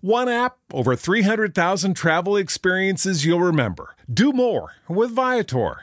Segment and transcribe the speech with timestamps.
[0.00, 3.96] One app, over 300,000 travel experiences you'll remember.
[4.12, 5.82] Do more with Viator.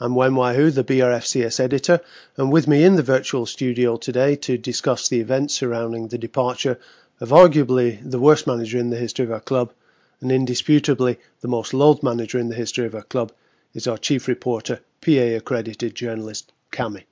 [0.00, 2.00] I'm Wen Waihu, the BRFCS editor,
[2.38, 6.80] and with me in the virtual studio today to discuss the events surrounding the departure
[7.20, 9.74] of arguably the worst manager in the history of our club
[10.22, 13.32] and indisputably the most loathed manager in the history of our club
[13.74, 17.04] is our chief reporter, PA accredited journalist Cammy.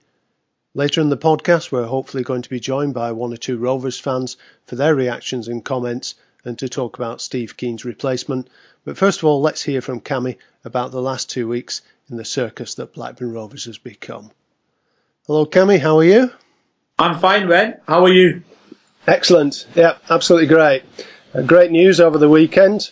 [0.75, 3.99] Later in the podcast, we're hopefully going to be joined by one or two Rovers
[3.99, 6.15] fans for their reactions and comments
[6.47, 8.49] and to talk about Steve Kean's replacement.
[8.87, 12.25] But first of all, let's hear from Cammy about the last two weeks in the
[12.25, 14.31] circus that Blackburn Rovers has become.
[15.27, 16.31] Hello, Cammy, how are you?
[16.99, 17.79] I'm fine, Wen.
[17.87, 18.43] How are you?
[19.07, 19.67] Excellent.
[19.75, 20.85] Yeah, absolutely great.
[21.35, 22.91] Uh, great news over the weekend.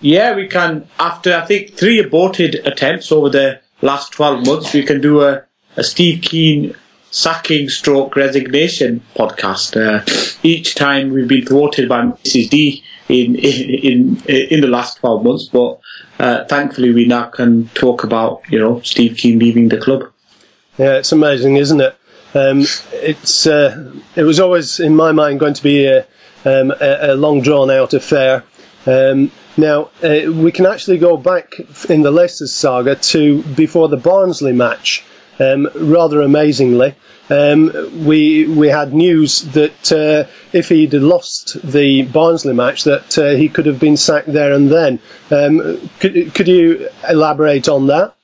[0.00, 4.84] Yeah, we can, after I think three aborted attempts over the last 12 months, we
[4.84, 5.47] can do a
[5.78, 6.74] a Steve Kean
[7.10, 9.76] sacking stroke resignation podcast.
[9.76, 10.04] Uh,
[10.42, 12.50] each time we've been thwarted by Mrs.
[12.50, 15.78] D in in in, in the last 12 months, but
[16.18, 20.10] uh, thankfully we now can talk about you know Steve Kean leaving the club.
[20.76, 21.96] Yeah, it's amazing, isn't it?
[22.34, 26.00] Um, it's uh, it was always in my mind going to be a,
[26.44, 28.44] um, a, a long drawn out affair.
[28.86, 31.54] Um, now uh, we can actually go back
[31.88, 35.04] in the Leicester saga to before the Barnsley match.
[35.40, 36.94] Um, rather amazingly,
[37.30, 37.72] um,
[38.04, 43.48] we we had news that uh, if he'd lost the Barnsley match, that uh, he
[43.48, 44.98] could have been sacked there and then.
[45.30, 48.14] Um, could could you elaborate on that?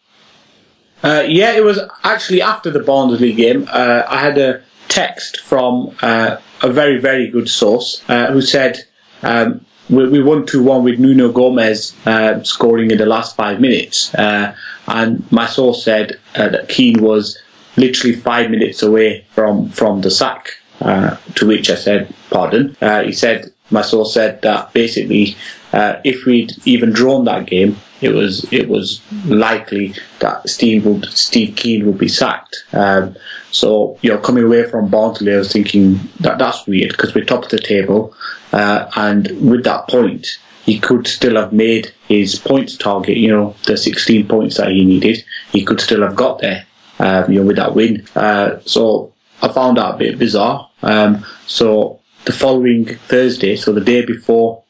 [1.03, 3.69] Uh, yeah, it was actually after the Barnsley game.
[3.71, 8.85] Uh, I had a text from uh, a very very good source uh, who said.
[9.23, 14.15] Um, we, won 2 1 with Nuno Gomes uh, scoring in the last five minutes.
[14.15, 14.55] Uh,
[14.89, 17.39] and my source said uh, that Kean was
[17.77, 20.51] literally five minutes away from, from the sack.
[20.81, 22.77] Uh, to which I said, pardon.
[22.81, 25.37] Uh, he said, my source said that basically,
[25.73, 31.07] uh, if we'd even drawn that game, it was it was likely that Steve would
[31.07, 32.65] Steve Kean would be sacked.
[32.73, 33.17] Um,
[33.55, 37.25] so you know, coming away from Barnsley, I was thinking that that's weird because we're
[37.25, 38.13] top of the table.
[38.53, 40.27] Uh, and with that point,
[40.65, 44.85] he could still have made his points target, you know, the 16 points that he
[44.85, 45.25] needed.
[45.53, 46.67] He could still have got there,
[46.99, 48.05] um, you know, with that win.
[48.17, 50.69] Uh, so I found that a bit bizarre.
[50.83, 54.65] Um, so the following Thursday, so the day before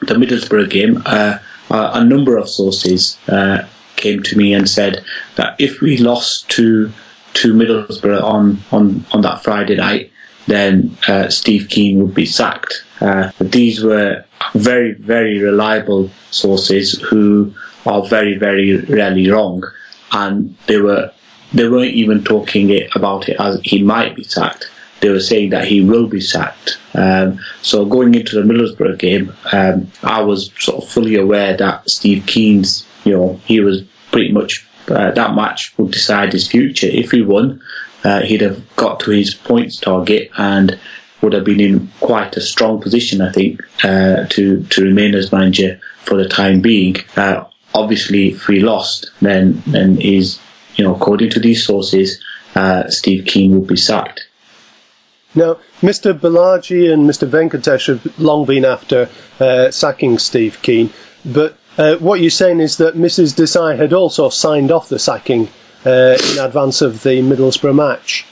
[0.00, 1.38] the Middlesbrough game, uh,
[1.70, 3.66] a number of sources uh,
[3.96, 5.02] came to me and said
[5.36, 6.92] that if we lost to
[7.34, 10.10] to Middlesbrough on, on, on that Friday night,
[10.46, 12.84] then uh, Steve Kean would be sacked.
[13.00, 14.24] Uh, these were
[14.54, 17.52] very, very reliable sources who
[17.86, 19.62] are very, very rarely wrong,
[20.12, 21.10] and they were
[21.52, 24.70] they weren't even talking it about it as he might be sacked.
[25.00, 26.78] They were saying that he will be sacked.
[26.94, 31.90] Um, so going into the Middlesbrough game, um, I was sort of fully aware that
[31.90, 33.82] Steve Kean's, you know, he was
[34.12, 36.86] pretty much uh, that match would decide his future.
[36.86, 37.60] If he won,
[38.04, 40.78] uh, he'd have got to his points target and
[41.20, 45.32] would have been in quite a strong position, I think, uh, to to remain as
[45.32, 46.96] manager for the time being.
[47.16, 47.44] Uh,
[47.74, 50.38] obviously, if we lost, then then is
[50.76, 52.22] you know according to these sources,
[52.56, 54.26] uh, Steve Kean would be sacked.
[55.34, 56.12] Now, Mr.
[56.12, 57.26] Balaji and Mr.
[57.26, 59.08] Venkatesh have long been after
[59.40, 60.90] uh, sacking Steve Kean,
[61.24, 63.34] but uh, what you're saying is that Mrs.
[63.34, 65.48] Desai had also signed off the sacking
[65.84, 68.26] uh, in advance of the Middlesbrough match.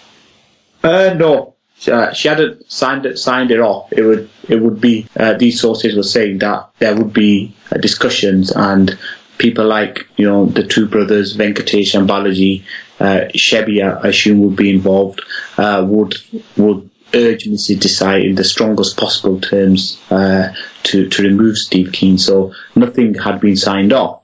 [0.83, 1.55] Uh, no,
[1.89, 3.93] uh, she hadn't signed it signed it off.
[3.93, 7.79] It would it would be uh, these sources were saying that there would be uh,
[7.79, 8.99] discussions and
[9.39, 12.63] people like you know the two brothers Venkatesh and Balaji,
[13.01, 15.23] uh, Shebby I assume would be involved.
[15.57, 16.17] Uh, would
[16.57, 17.79] would urge Mrs.
[17.79, 20.53] Desai in the strongest possible terms uh,
[20.85, 22.19] to to remove Steve Kean.
[22.19, 24.23] So nothing had been signed off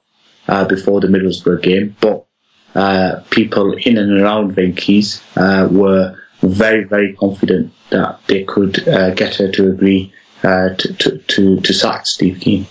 [0.48, 2.26] uh, before the Middlesbrough game, but
[2.74, 9.10] uh, people in and around Venky's uh, were very very confident that they could uh,
[9.14, 10.12] get her to agree
[10.42, 12.66] uh, to, to to to sack Steve Kean.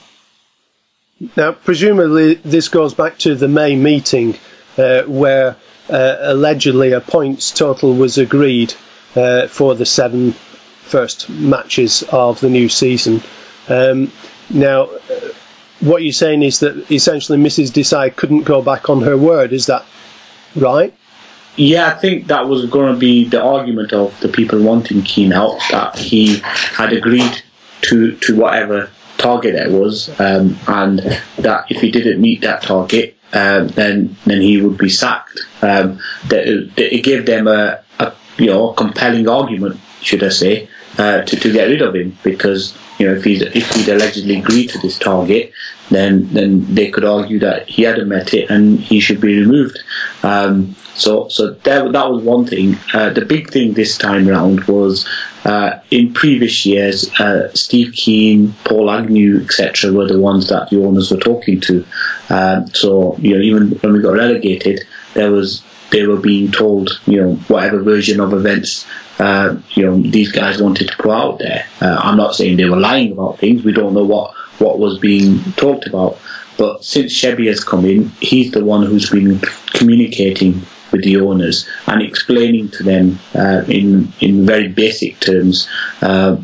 [1.37, 4.37] Now, presumably, this goes back to the May meeting
[4.75, 5.55] where
[5.87, 8.73] allegedly a points total was agreed
[9.15, 10.31] uh, for the seven
[10.83, 13.21] first matches of the new season.
[13.69, 14.11] Um,
[14.49, 15.31] now, uh,
[15.79, 17.71] what you're saying is that essentially Mrs.
[17.71, 19.51] Desai couldn't go back on her word.
[19.53, 19.85] Is that
[20.55, 20.93] right?
[21.57, 25.31] Yeah, I think that was going to be the argument of the people wanting Kean
[25.31, 27.41] out that he had agreed
[27.81, 30.99] to to whatever target it was, um, and
[31.37, 35.39] that if he didn't meet that target, um, then then he would be sacked.
[35.61, 37.81] Um, that, that it gave them a
[38.37, 40.67] you know compelling argument, should I say,
[40.97, 44.39] uh, to to get rid of him because you know if he's if he'd allegedly
[44.39, 45.51] agreed to this target,
[45.89, 49.79] then then they could argue that he hadn't met it and he should be removed.
[50.23, 52.77] Um, so so that that was one thing.
[52.93, 55.07] Uh, the big thing this time round was
[55.43, 60.83] uh, in previous years, uh, Steve Kean, Paul Agnew, etc., were the ones that the
[60.83, 61.85] owners were talking to.
[62.29, 65.61] Um, so you know even when we got relegated, there was
[65.91, 68.85] they were being told you know whatever version of events
[69.19, 71.65] uh, you know these guys wanted to put out there.
[71.81, 73.63] Uh, I'm not saying they were lying about things.
[73.63, 76.17] We don't know what what was being talked about.
[76.57, 79.39] But since Shebby has come in, he's the one who's been
[79.73, 80.61] communicating
[80.91, 85.67] with the owners and explaining to them uh, in in very basic terms,
[86.01, 86.37] uh,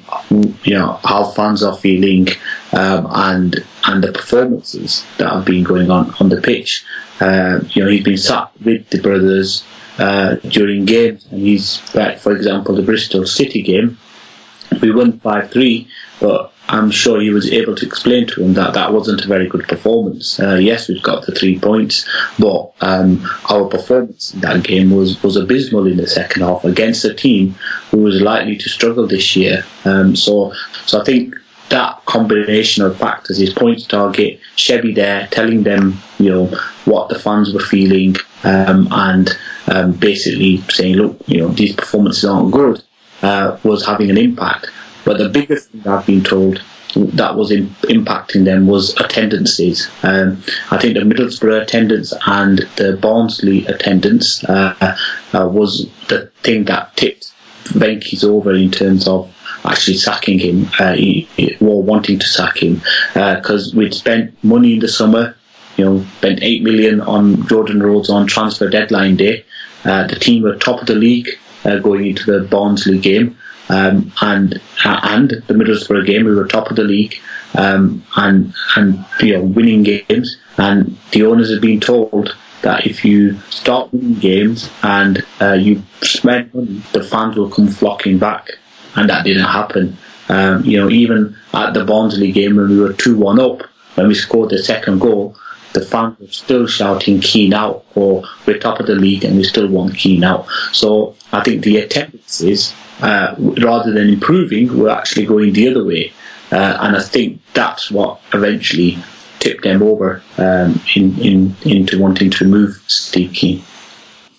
[0.64, 2.28] you know how fans are feeling
[2.74, 6.86] um, and and the performances that have been going on on the pitch.
[7.20, 9.64] Uh, you know he's been sat with the brothers
[10.00, 13.98] uh, during games, and he's like for example the Bristol City game,
[14.82, 15.88] we won five three,
[16.20, 19.48] but I'm sure he was able to explain to him that that wasn't a very
[19.48, 20.40] good performance.
[20.40, 22.08] Uh, yes, we've got the three points,
[22.40, 27.04] but um, our performance in that game was, was abysmal in the second half against
[27.04, 27.56] a team
[27.90, 29.66] who was likely to struggle this year.
[29.84, 30.54] Um, so,
[30.86, 31.36] so I think
[31.72, 36.46] that combination of factors, his points target, Shebby there telling them, you know,
[36.86, 39.30] what the fans were feeling, um, and
[39.68, 42.84] um, basically saying, look, you know, these performances aren't good,
[43.24, 44.70] uh, was having an impact.
[45.04, 46.62] But the biggest thing I've been told
[46.96, 49.90] that was in, impacting them was attendances.
[50.04, 54.76] Um, I think the Middlesbrough attendance and the Barnsley attendance uh,
[55.34, 57.32] uh, was the thing that tipped
[57.64, 59.34] Venky's over in terms of
[59.66, 60.96] actually sacking him uh,
[61.62, 62.82] or wanting to sack him
[63.14, 65.36] because we'd spent money in the summer.
[65.78, 69.46] You know, spent eight million on Jordan Rhodes on transfer deadline day.
[69.84, 71.30] Uh, the team were top of the league
[71.66, 73.38] uh, going into the Barnsley game.
[73.70, 77.16] Um, and uh, and the Middlesbrough game, we were top of the league,
[77.56, 80.38] um, and and you know winning games.
[80.58, 85.82] And the owners have been told that if you start winning games and uh, you
[86.02, 88.50] spend money, the fans will come flocking back,
[88.96, 89.98] and that didn't happen.
[90.30, 93.64] Um, you know, even at the Barnsley game when we were two one up,
[93.96, 95.36] when we scored the second goal,
[95.74, 99.44] the fans were still shouting Kean out, or we're top of the league and we
[99.44, 100.48] still want Kean out.
[100.72, 106.14] So I think the attendances uh, rather than improving, were actually going the other way.
[106.52, 108.98] Uh, and I think that's what eventually
[109.40, 113.64] tipped them over um, in, in, into wanting to remove Steve Kean.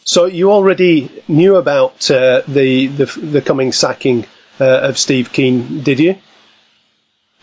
[0.04, 4.26] So you already knew about uh, the, the, the coming sacking
[4.62, 6.16] of Steve Kean, did you?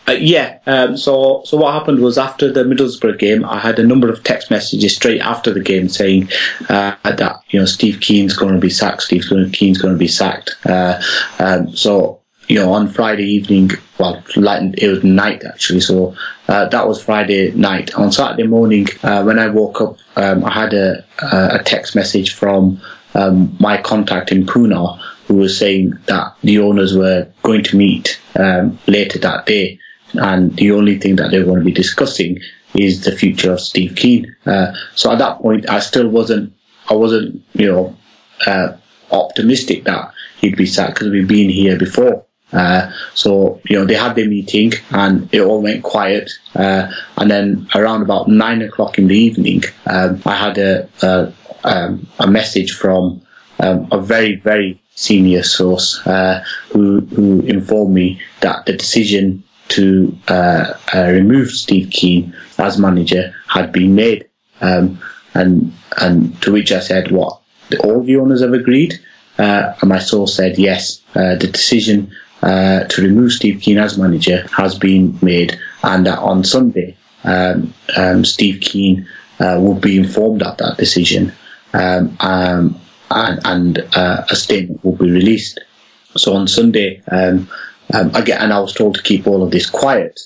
[0.08, 0.58] Uh, yeah.
[0.66, 4.24] Um, so so what happened was after the Middlesbrough game, I had a number of
[4.24, 6.30] text messages straight after the game saying
[6.68, 9.02] uh, that you know Steve Kean's going to be sacked.
[9.02, 10.56] Steve Kean's going to be sacked.
[10.64, 11.00] Uh,
[11.38, 16.16] um, so you know, on Friday evening, well, it was night actually, so
[16.48, 17.94] uh, that was Friday night.
[17.94, 22.34] On Saturday morning, uh, when I woke up, um, I had a, a text message
[22.34, 22.80] from
[23.14, 24.76] um, my contact in Pune
[25.30, 29.78] who was saying that the owners were going to meet um, later that day,
[30.14, 32.40] and the only thing that they were going to be discussing
[32.74, 34.34] is the future of Steve Kean.
[34.44, 36.52] Uh, so at that point, I still wasn't,
[36.88, 37.96] I wasn't, you know,
[38.44, 38.72] uh,
[39.12, 42.24] optimistic that he'd be sacked because we've been here before.
[42.52, 46.28] Uh, so you know they had their meeting and it all went quiet.
[46.56, 51.32] Uh, and then around about nine o'clock in the evening, um, I had a a,
[51.62, 53.22] um, a message from
[53.60, 60.14] um, a very very senior source uh, who who informed me that the decision to
[60.28, 64.28] uh, uh, remove Steve Kean as manager had been made.
[64.60, 65.00] Um,
[65.34, 67.40] and and to which I said, "What?
[67.84, 68.98] All the owners have agreed?"
[69.38, 72.10] Uh, and my source said, "Yes, the decision."
[72.42, 77.74] Uh, to remove Steve Kean as manager has been made, and that on Sunday, um,
[77.98, 79.06] um, Steve Kean
[79.40, 81.34] uh, will be informed of that decision,
[81.74, 82.80] um, um
[83.10, 85.60] and, and uh, a statement will be released.
[86.16, 87.48] So on Sunday, um,
[87.94, 90.20] um, again, and I was told to keep all of this quiet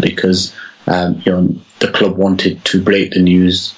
[0.00, 0.54] because
[0.86, 3.74] you know the club wanted to break the news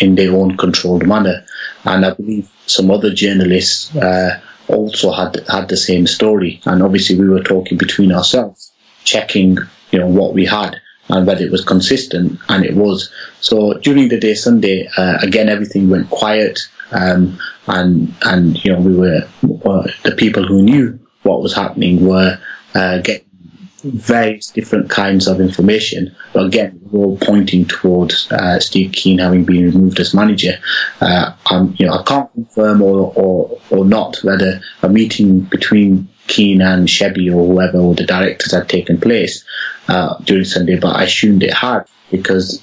[0.00, 1.44] in their own controlled manner,
[1.84, 3.94] and I believe some other journalists.
[3.96, 8.70] Uh, also had had the same story, and obviously we were talking between ourselves,
[9.04, 9.56] checking
[9.90, 10.76] you know what we had
[11.10, 13.10] and whether it was consistent, and it was.
[13.40, 16.60] So during the day Sunday, uh, again everything went quiet,
[16.92, 19.28] um, and and you know we were
[19.64, 22.38] uh, the people who knew what was happening were
[22.74, 23.28] uh, getting
[23.84, 26.14] various different kinds of information.
[26.32, 30.58] But again, we're all pointing towards uh, Steve Kean having been removed as manager.
[31.00, 31.32] Uh,
[31.76, 36.88] you know, I can't confirm or, or, or not whether a meeting between Kean and
[36.88, 39.44] Shebby or whoever or the directors had taken place
[39.88, 42.62] uh, during Sunday, but I assumed it had because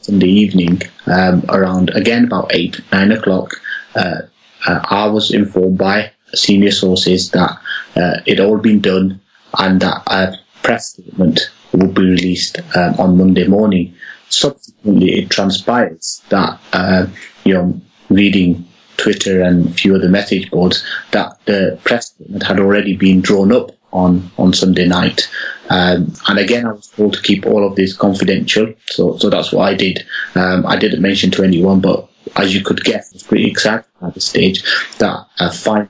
[0.00, 3.52] late Sunday evening, um, around again about eight, nine o'clock,
[3.94, 4.22] uh,
[4.66, 7.58] uh, I was informed by senior sources that
[7.96, 9.20] uh, it all been done
[9.58, 13.94] and that a press statement would be released um, on Monday morning.
[14.28, 17.06] Subsequently, it transpires that, uh,
[17.44, 17.80] you know,
[18.10, 18.66] reading
[18.96, 23.50] Twitter and a few other message boards, that the press statement had already been drawn
[23.50, 25.30] up on, on Sunday night.
[25.68, 29.52] Um, and again, I was told to keep all of this confidential, so so that's
[29.52, 30.06] what I did.
[30.34, 34.14] Um, I didn't mention to anyone, but as you could guess, it's pretty exciting at
[34.14, 34.62] the stage
[34.98, 35.88] that uh, finally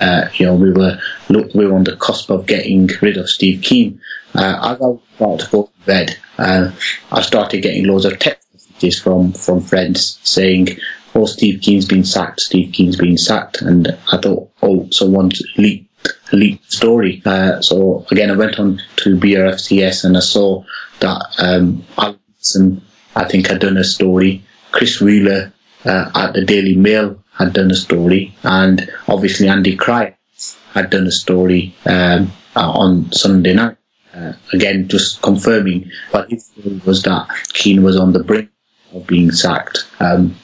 [0.00, 3.28] uh, you know, we were look, we were on the cusp of getting rid of
[3.28, 4.00] Steve Kean.
[4.34, 6.70] Uh, as I was about to go to bed, uh,
[7.12, 10.78] I started getting loads of text messages from from friends saying,
[11.14, 12.40] "Oh, Steve Kean's been sacked.
[12.40, 15.89] Steve Kean's been sacked." And I thought, "Oh, someone's leaked."
[16.32, 17.22] Leaked story.
[17.24, 20.64] Uh, so again, I went on to BRFCS and I saw
[21.00, 22.82] that um, Alison,
[23.16, 24.42] I think, had done a story.
[24.72, 25.52] Chris Wheeler
[25.84, 30.16] uh, at the Daily Mail had done a story, and obviously Andy Cryer
[30.74, 33.76] had done a story um, uh, on Sunday night.
[34.14, 38.50] Uh, again, just confirming what his story was that Kean was on the brink
[38.92, 40.36] of being sacked, um,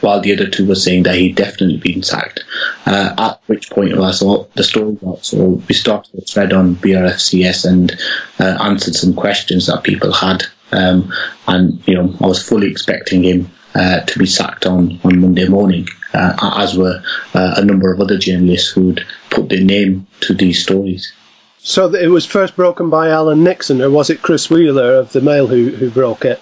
[0.00, 2.44] while the other two were saying that he'd definitely been sacked.
[2.86, 6.76] Uh, at which point I saw the story out, so we started a thread on
[6.76, 7.92] BRFCS and
[8.40, 10.44] uh, answered some questions that people had.
[10.72, 11.12] Um,
[11.48, 15.48] and you know, I was fully expecting him uh, to be sacked on, on Monday
[15.48, 17.02] morning, uh, as were
[17.34, 21.12] uh, a number of other journalists who'd put their name to these stories.
[21.58, 25.20] So it was first broken by Alan Nixon, or was it Chris Wheeler of the
[25.20, 26.40] Mail who, who broke it?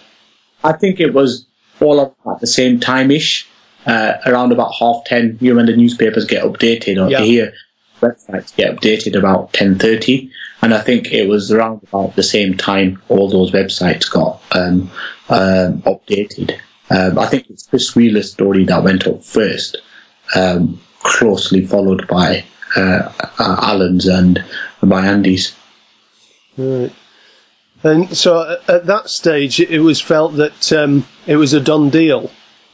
[0.65, 1.47] I think it was
[1.81, 3.49] all of at the same time ish,
[3.87, 5.39] uh, around about half ten.
[5.41, 7.21] You know when the newspapers get updated, or yeah.
[7.21, 7.53] here
[8.01, 10.31] websites get updated about ten thirty,
[10.63, 14.91] and I think it was around about the same time all those websites got um,
[15.29, 16.59] um, updated.
[16.91, 19.77] Um, I think it's Chris Wheeler's story that went up first,
[20.35, 22.45] um, closely followed by
[22.77, 24.45] uh, uh, Alan's and
[24.83, 25.55] by Andy's.
[26.57, 26.93] Right.
[27.83, 32.31] And so at that stage, it was felt that um, it was a done deal.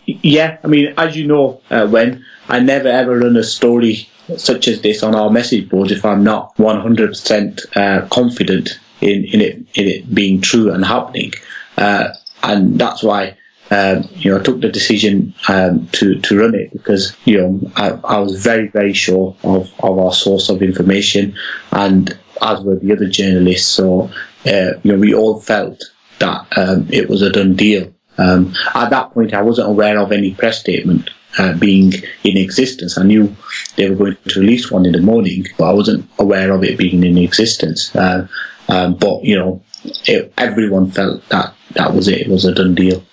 [0.07, 4.67] Yeah, I mean, as you know, uh, when I never ever run a story such
[4.69, 9.57] as this on our message boards if I'm not 100% uh, confident in, in it
[9.75, 11.33] in it being true and happening,
[11.77, 12.09] uh,
[12.43, 13.37] and that's why
[13.71, 17.73] um, you know, I took the decision um, to to run it because you know
[17.77, 21.35] I, I, was very very sure of, of our source of information,
[21.73, 23.69] and as were the other journalists.
[23.69, 24.13] So uh,
[24.47, 25.83] you know, we all felt
[26.19, 27.93] that um, it was a done deal.
[28.19, 31.93] Um, at that point, I wasn't aware of any press statement uh, being
[32.25, 32.97] in existence.
[32.97, 33.35] I knew
[33.77, 36.79] they were going to release one in the morning, but I wasn't aware of it
[36.79, 37.95] being in existence.
[37.95, 38.27] Uh,
[38.69, 39.63] um, but you know,
[40.07, 42.23] it, everyone felt that that was it.
[42.23, 43.05] It was a done deal.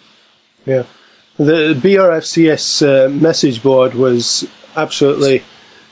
[0.66, 0.84] Yeah.
[1.38, 5.44] The BRFCS uh, message board was absolutely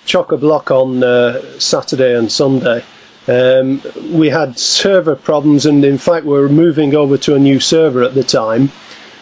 [0.05, 2.83] chock a block on uh, Saturday and Sunday.
[3.28, 7.60] Um, we had server problems, and in fact, we were moving over to a new
[7.60, 8.72] server at the time,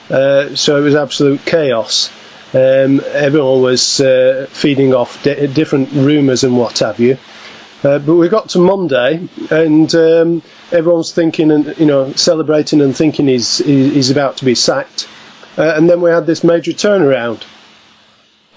[0.09, 2.09] uh, so it was absolute chaos.
[2.53, 7.17] Um, everyone was uh, feeding off di- different rumours and what have you.
[7.83, 10.41] Uh, but we got to Monday, and um,
[10.71, 15.07] everyone's thinking and you know celebrating and thinking he's he's about to be sacked.
[15.57, 17.43] Uh, and then we had this major turnaround.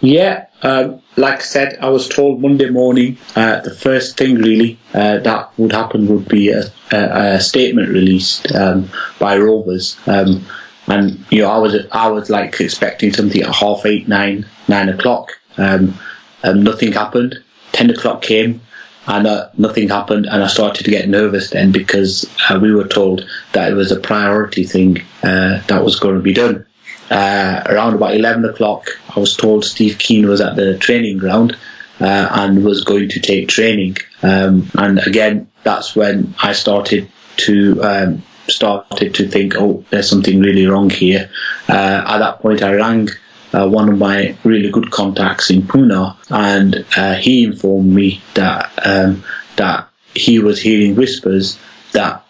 [0.02, 4.76] Yeah, um, like I said, I was told Monday morning uh, the first thing really
[4.94, 8.90] uh, that would happen would be a, a, a statement released um,
[9.20, 10.44] by Rovers, um,
[10.88, 14.88] and you know I was I was like expecting something at half eight, nine, nine
[14.88, 15.30] o'clock.
[15.56, 15.96] Um,
[16.42, 17.38] and nothing happened.
[17.70, 18.60] Ten o'clock came,
[19.06, 22.88] and uh, nothing happened, and I started to get nervous then because uh, we were
[22.88, 26.66] told that it was a priority thing uh, that was going to be done.
[27.12, 31.58] Uh, around about 11 o'clock, I was told Steve Kean was at the training ground
[32.00, 33.98] uh, and was going to take training.
[34.22, 40.40] Um, and again, that's when I started to um, started to think, oh, there's something
[40.40, 41.30] really wrong here.
[41.68, 43.08] Uh, at that point, I rang
[43.52, 48.72] uh, one of my really good contacts in Pune, and uh, he informed me that
[48.86, 49.22] um,
[49.56, 51.58] that he was hearing whispers
[51.92, 52.24] that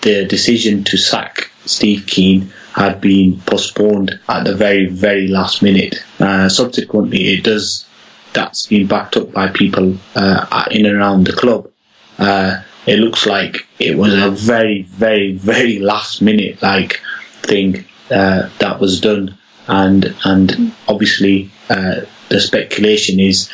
[0.00, 6.04] the decision to sack Steve Kean had been postponed at the very, very last minute.
[6.18, 7.86] Uh, subsequently, it does.
[8.32, 11.70] That's been backed up by people uh, in and around the club.
[12.18, 17.00] Uh, it looks like it was a very, very, very last minute like
[17.42, 19.38] thing uh, that was done,
[19.68, 23.48] and and obviously uh, the speculation is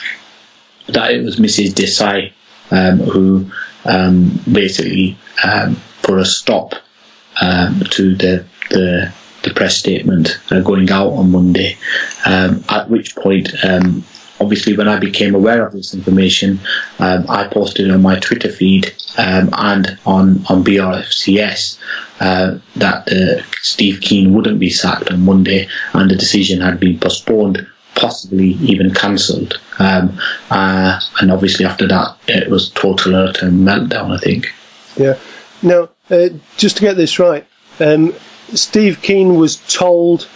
[0.89, 1.75] that it was Mrs.
[1.75, 2.33] Desai
[2.71, 3.51] um, who
[3.85, 6.75] um, basically um, put a stop
[7.41, 9.13] um, to the, the
[9.43, 11.77] the press statement uh, going out on Monday.
[12.27, 14.05] Um, at which point, um,
[14.41, 16.61] obviously, when I became aware of this information,
[16.99, 21.79] um, I posted on my Twitter feed um, and on on BRFCS
[22.21, 26.99] uh, that uh, Steve Kean wouldn't be sacked on Monday, and the decision had been
[26.99, 27.67] postponed.
[27.97, 34.13] Possibly even cancelled, um, uh, and obviously after that it was total utter meltdown.
[34.13, 34.47] I think.
[34.97, 35.19] Yeah.
[35.61, 37.47] Now, uh, just to get this right,
[37.81, 38.15] um,
[38.55, 40.29] Steve Kean was told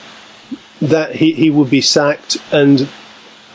[0.81, 2.89] that he, he would be sacked, and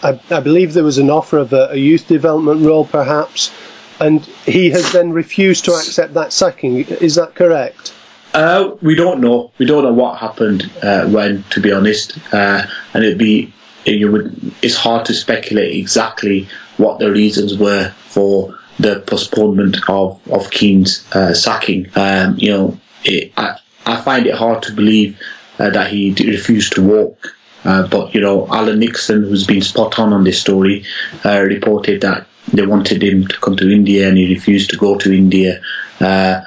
[0.02, 3.52] I, I believe there was an offer of a, a, youth development role, perhaps,
[4.00, 6.78] and he has then refused to accept that sacking.
[6.78, 7.94] Is that correct?
[8.34, 9.52] Uh, we don't know.
[9.58, 13.54] We don't know what happened uh, when, to be honest, uh, and it'd be
[13.86, 14.54] you would.
[14.62, 21.06] It's hard to speculate exactly what the reasons were for the postponement of of Kean's
[21.14, 21.88] uh, sacking.
[21.96, 23.58] Um, you know, it, I,
[23.90, 25.20] I find it hard to believe
[25.58, 27.36] uh, that he refused to walk.
[27.66, 30.86] Uh, but you know, Alan Nixon, who's been spot on on this story,
[31.26, 34.98] uh, reported that they wanted him to come to India and he refused to go
[34.98, 35.62] to India.
[36.00, 36.42] Uh,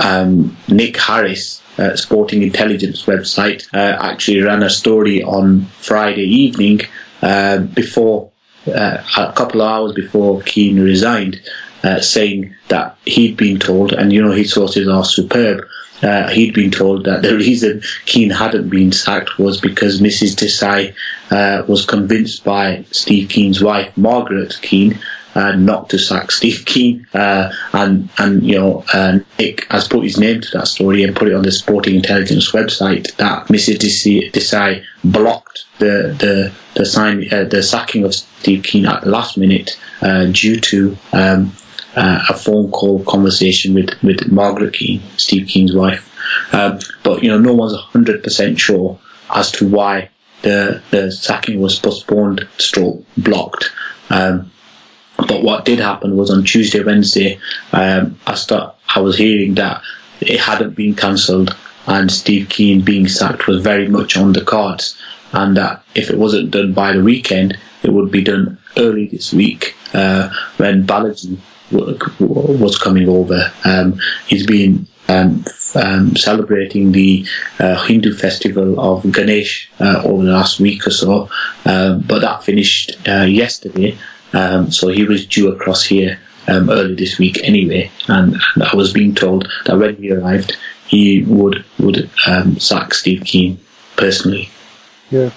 [0.00, 6.80] um, Nick Harris, uh, Sporting Intelligence website, uh, actually ran a story on Friday evening
[7.74, 8.30] before
[8.66, 11.40] a couple of hours before Kean resigned,
[12.00, 15.64] saying that he'd been told, and you know his sources are superb
[16.02, 20.36] uh, he'd been told that the reason Kean hadn't been sacked was because Mrs.
[20.36, 20.94] Desai
[21.30, 24.98] uh, was convinced by Steve Kean's wife, Margaret Kean,
[25.34, 27.06] uh, not to sack Steve Kean.
[27.14, 31.14] Uh, and, and, you know, uh, Nick has put his name to that story and
[31.14, 33.78] put it on the Sporting Intelligence website that Mrs.
[34.30, 39.36] Desai blocked the, the, the, sign, uh, the sacking of Steve Kean at the last
[39.36, 39.78] minute
[40.32, 41.52] due to um,
[41.98, 46.04] uh, a phone call conversation with, with Margaret Kean, Steve Kean's wife.
[46.54, 48.98] Um, but you know, no one's hundred percent sure
[49.34, 50.08] as to why
[50.42, 53.72] the the sacking was postponed, stroke blocked.
[54.10, 54.50] Um,
[55.16, 57.40] but what did happen was on Tuesday, Wednesday,
[57.72, 59.82] um, I start I was hearing that
[60.20, 61.56] it hadn't been cancelled
[61.88, 64.96] and Steve Kean being sacked was very much on the cards,
[65.32, 69.32] and that if it wasn't done by the weekend, it would be done early this
[69.32, 71.38] week uh, when Balaji
[71.70, 73.52] was coming over.
[73.64, 77.26] Um, he's been um, um, celebrating the
[77.58, 81.28] uh, Hindu festival of Ganesh uh, over the last week or so,
[81.64, 83.96] um, but that finished uh, yesterday.
[84.32, 88.74] Um, so he was due across here um, early this week anyway, and, and, I
[88.76, 92.10] was being told that when he arrived, he would would
[92.58, 93.58] sack Steve Kean
[93.96, 94.50] personally.
[95.10, 95.30] Yeah.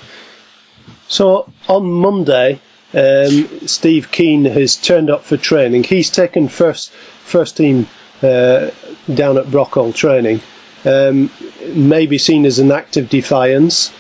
[1.08, 2.62] So on Monday,
[2.94, 5.84] um, Steve Kean has turned up for training.
[5.84, 7.88] He's taken first first team
[8.22, 8.72] uh,
[9.14, 10.42] down at Brockhall training.
[10.84, 11.30] Um,
[11.74, 13.94] maybe seen as an act of defiance.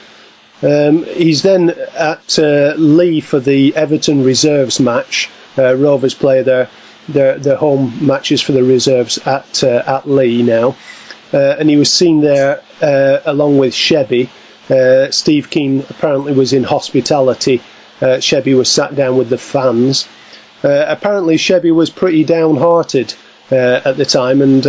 [0.63, 5.29] Um, he's then at uh, Leigh for the Everton reserves match.
[5.57, 6.69] Uh, Rovers play their,
[7.07, 10.75] their their home matches for the reserves at uh, at Leigh now,
[11.33, 14.29] uh, and he was seen there uh, along with Shebby.
[15.11, 17.61] Steve Kean apparently was in hospitality.
[18.01, 18.19] Uh,
[18.55, 20.07] was sat down with the fans.
[20.63, 23.13] apparently, Shebby was pretty downhearted
[23.51, 24.65] at the time and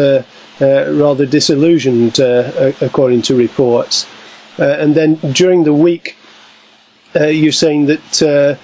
[0.61, 4.07] rather disillusioned, according to reports.
[4.59, 6.17] and then during the week,
[7.15, 8.59] you're saying that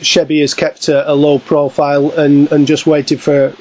[0.00, 3.54] Shebby has kept a, a, low profile and, and just waited for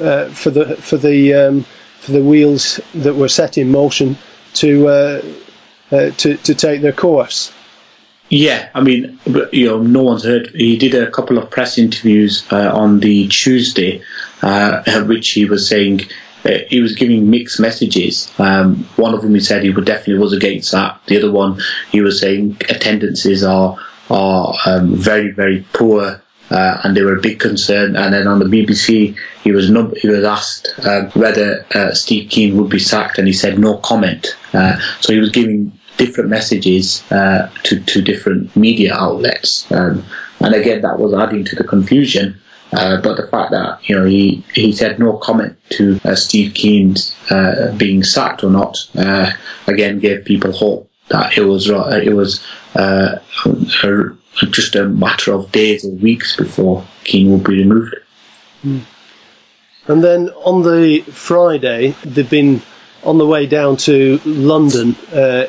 [0.00, 1.64] uh, for the for the um,
[2.00, 4.16] for the wheels that were set in motion
[4.54, 5.22] to uh,
[5.92, 7.52] uh, to to take their course.
[8.30, 9.18] Yeah, I mean,
[9.52, 10.48] you know, no one's heard.
[10.54, 14.02] He did a couple of press interviews uh, on the Tuesday,
[14.42, 16.00] uh, which he was saying
[16.44, 18.32] uh, he was giving mixed messages.
[18.38, 21.00] Um, one of them he said he would definitely was against that.
[21.06, 21.60] The other one
[21.90, 23.76] he was saying attendances are
[24.10, 26.20] are um, very very poor.
[26.50, 27.96] Uh, and they were a big concern.
[27.96, 32.28] And then on the BBC, he was num- he was asked uh, whether uh, Steve
[32.28, 34.36] Kean would be sacked, and he said no comment.
[34.52, 40.04] Uh, so he was giving different messages uh, to to different media outlets, um,
[40.40, 42.40] and again that was adding to the confusion.
[42.72, 47.14] Uh, but the fact that you know he, he said no comment to Steve Kean's
[47.76, 48.76] being sacked or not,
[49.68, 53.18] again gave people hope that it was it was uh,
[54.50, 57.94] just a matter of days or weeks before Kean would be removed.
[58.64, 58.80] Mm.
[59.86, 62.62] And then on the Friday, they've been
[63.04, 65.46] on the way down to London uh,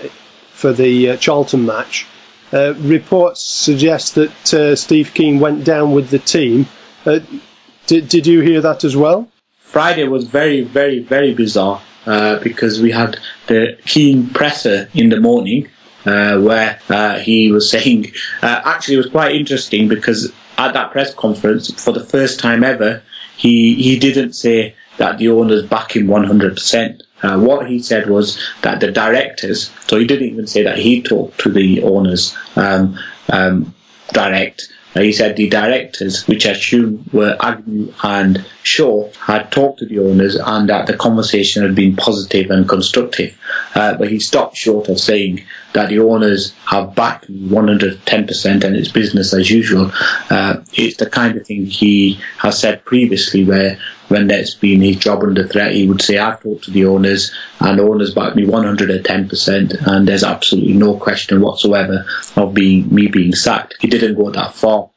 [0.56, 2.08] for the uh, Charlton match.
[2.54, 6.65] Uh, reports suggest that uh, Steve Kean went down with the team.
[7.06, 7.20] Uh,
[7.88, 9.30] did, did you hear that as well?
[9.60, 15.20] Friday was very, very, very bizarre uh, because we had the Kean presser in the
[15.20, 15.68] morning
[16.06, 16.80] uh, where
[17.20, 22.06] he was saying, actually, it was quite interesting because at that press conference, for the
[22.06, 23.04] first time ever,
[23.36, 27.02] he, he didn't say that the owners back him 100%.
[27.23, 31.01] Uh, what he said was that the directors, so he didn't even say that he
[31.01, 32.97] talked to the owners um,
[33.30, 33.73] um,
[34.12, 34.67] direct,
[35.04, 39.99] he said the directors, which I assume were Agnew and Shaw, had talked to the
[39.99, 43.38] owners and that the conversation had been positive and constructive.
[43.75, 45.43] Uh, but he stopped short of saying
[45.76, 49.92] that the owners have backed 110% and it's business as usual.
[50.30, 54.96] Uh, it's the kind of thing he has said previously where when there's been his
[54.96, 58.36] job under threat, he would say, I've talked to the owners and the owners backed
[58.36, 62.06] me 110% and there's absolutely no question whatsoever
[62.38, 63.76] of being me being sacked.
[63.80, 64.90] He didn't go that far.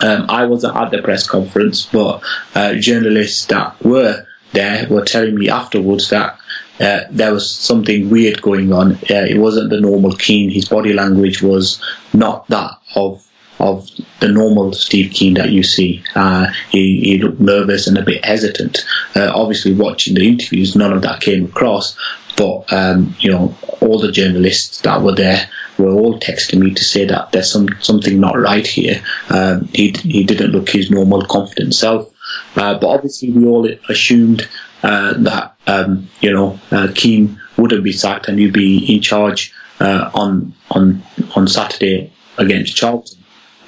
[0.00, 2.22] Um, I wasn't at the press conference, but
[2.54, 6.38] uh, journalists that were there were telling me afterwards that
[6.82, 8.92] uh, there was something weird going on.
[9.10, 10.50] Uh, it wasn't the normal Kean.
[10.50, 13.26] His body language was not that of
[13.60, 16.02] of the normal Steve Kean that you see.
[16.16, 18.84] Uh, he, he, looked nervous and a bit hesitant.
[19.14, 21.96] Uh, obviously, watching the interviews, none of that came across.
[22.36, 26.82] But um, you know, all the journalists that were there were all texting me to
[26.82, 29.00] say that there's some something not right here.
[29.28, 32.08] Um, he he didn't look his normal confident self.
[32.56, 34.48] Uh, but obviously, we all assumed
[34.82, 39.52] uh, that um, you know uh, Kean wouldn't be sacked and he'd be in charge
[39.80, 41.02] uh, on on
[41.36, 43.18] on Saturday against Charlton.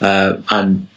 [0.00, 0.88] Uh, and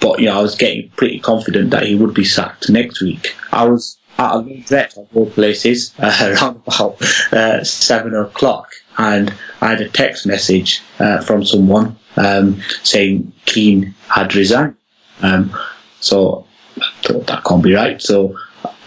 [0.00, 3.34] but know, I was getting pretty confident that he would be sacked next week.
[3.52, 7.00] I was at a vet of all places around about
[7.32, 13.94] uh, seven o'clock, and I had a text message uh, from someone um, saying Kean
[14.08, 14.76] had resigned.
[15.22, 15.56] Um,
[16.00, 16.46] so
[16.76, 18.00] I thought that can't be right.
[18.00, 18.36] So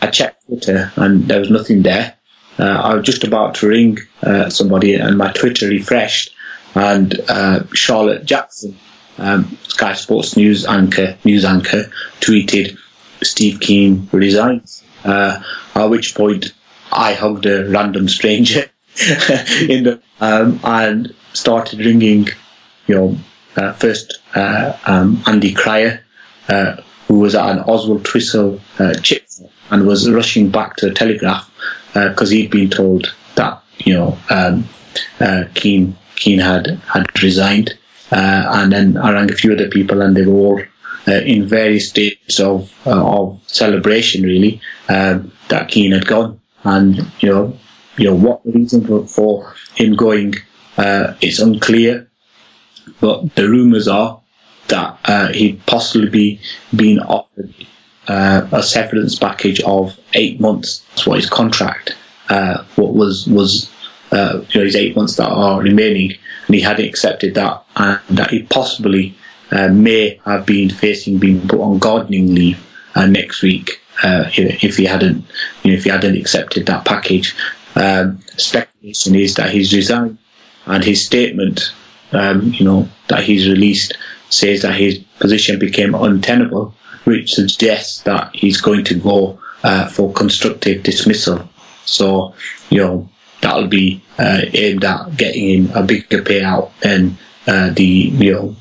[0.01, 2.15] I checked Twitter, and there was nothing there.
[2.60, 6.33] Uh, I was just about to ring uh, somebody, and my Twitter refreshed,
[6.75, 8.77] and uh, Charlotte Jackson
[9.19, 12.77] um, Sky Sports News anchor, news anchor, tweeted,
[13.23, 15.41] "Steve Kean resigns." Uh,
[15.75, 16.53] at which point,
[16.91, 18.65] I hugged a random stranger
[19.62, 22.27] in the um, and started ringing,
[22.88, 23.17] you know,
[23.55, 26.03] uh, first uh, um, Andy Cryer,
[26.49, 29.26] uh, who was at an Oswaldtwistle uh, chip
[29.71, 31.50] and was rushing back to the Telegraph
[31.93, 34.67] because uh, he'd been told that you know um,
[35.54, 37.78] Kean Kean had had resigned.
[38.12, 40.62] Uh, and then I rang a few other people, and they were all
[41.08, 46.39] uh, in various states of uh, of celebration, really, um, that Kean had gone.
[46.63, 47.58] And you know,
[47.97, 50.36] you know what the reason for, for him going
[50.78, 52.08] uh, is unclear.
[53.00, 54.19] but the rumours are
[54.69, 56.39] that uh, he'd possibly be
[56.76, 57.54] being offered
[58.08, 60.80] uh, a severance package of eight months.
[60.89, 61.96] That's what his contract
[62.30, 63.70] uh, what was was
[64.12, 66.13] uh, you know his eight months that are remaining,
[66.48, 69.15] and he hadn't accepted that, and that he possibly
[69.52, 72.65] uh, may have been facing being put on gardening leave
[72.96, 75.26] uh, next week uh, if, he hadn't
[75.63, 77.36] you know if he hadn't accepted that package.
[77.76, 80.17] Um, speculation is that he's resigned,
[80.65, 81.74] and his statement,
[82.12, 83.96] um, you know, that he's released
[84.30, 86.74] says that his position became untenable,
[87.08, 91.48] which suggests that he's going to go uh, for constructive dismissal.
[91.86, 92.34] So,
[92.70, 97.17] you know, that'll be uh, aimed at getting him a bigger payout than
[97.48, 98.56] uh, the, you know,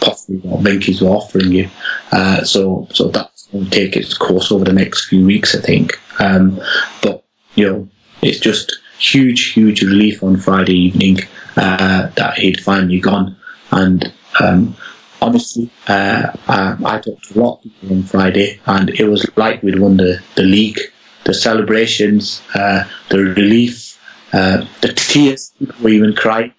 [0.00, 1.70] possibly what Venky's were offering you.
[2.12, 5.62] Uh, so, so that's going to take its course over the next few weeks, I
[5.62, 5.98] think.
[6.20, 6.60] Um,
[7.02, 7.88] but, you know,
[8.20, 11.20] it's just huge, huge relief on Friday evening
[11.56, 13.34] uh, that he'd finally gone.
[13.70, 14.76] And um,
[15.26, 19.28] honestly, uh, uh, I talked to a lot of people on Friday, and it was
[19.36, 20.78] like we'd won the, the league.
[21.24, 23.98] The celebrations, uh, the relief,
[24.32, 26.54] uh, the tears, people were even crying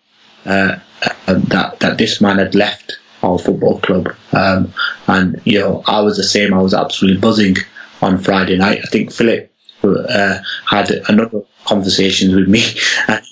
[0.45, 0.80] uh,
[1.25, 4.13] that that this man had left our football club.
[4.34, 4.73] Um,
[5.08, 6.53] and you know, I was the same.
[6.53, 7.56] I was absolutely buzzing
[8.01, 8.80] on Friday night.
[8.84, 9.49] I think Philip
[9.84, 12.63] uh, had another conversation with me,
[13.08, 13.23] and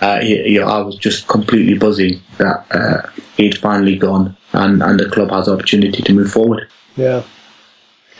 [0.00, 4.98] uh, you know, I was just completely buzzing that uh, he'd finally gone and, and
[4.98, 6.68] the club has the opportunity to move forward.
[6.96, 7.22] Yeah.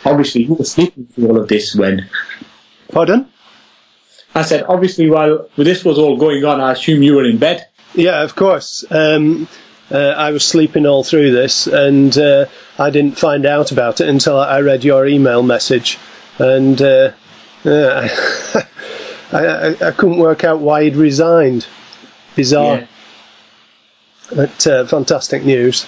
[0.03, 2.07] Obviously, you were sleeping through all of this when.
[2.91, 3.27] Pardon?
[4.35, 7.67] I said, obviously, while this was all going on, I assume you were in bed.
[7.93, 8.83] Yeah, of course.
[8.91, 9.47] Um,
[9.91, 12.45] uh, I was sleeping all through this, and uh,
[12.77, 15.97] I didn't find out about it until I read your email message,
[16.37, 17.11] and uh,
[17.65, 18.09] I,
[19.31, 21.65] I, I, couldn't work out why he'd resigned.
[22.35, 22.79] Bizarre.
[22.79, 22.87] Yeah.
[24.35, 25.85] But uh, fantastic news.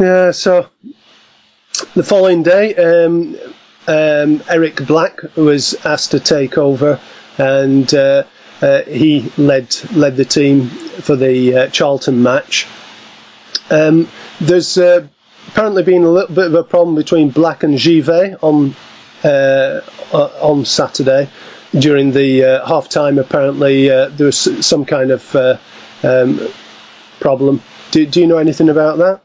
[0.00, 0.66] Yeah, so
[1.94, 3.36] the following day, um,
[3.86, 6.98] um, Eric Black was asked to take over,
[7.36, 8.24] and uh,
[8.62, 12.66] uh, he led led the team for the uh, Charlton match.
[13.68, 14.08] Um,
[14.40, 15.06] there's uh,
[15.48, 18.74] apparently been a little bit of a problem between Black and Givet on
[19.22, 19.82] uh,
[20.40, 21.28] on Saturday
[21.78, 23.18] during the uh, half time.
[23.18, 25.36] Apparently, there was some kind of
[26.02, 26.48] um,
[27.20, 27.60] problem.
[27.90, 29.20] Do, do you know anything about that?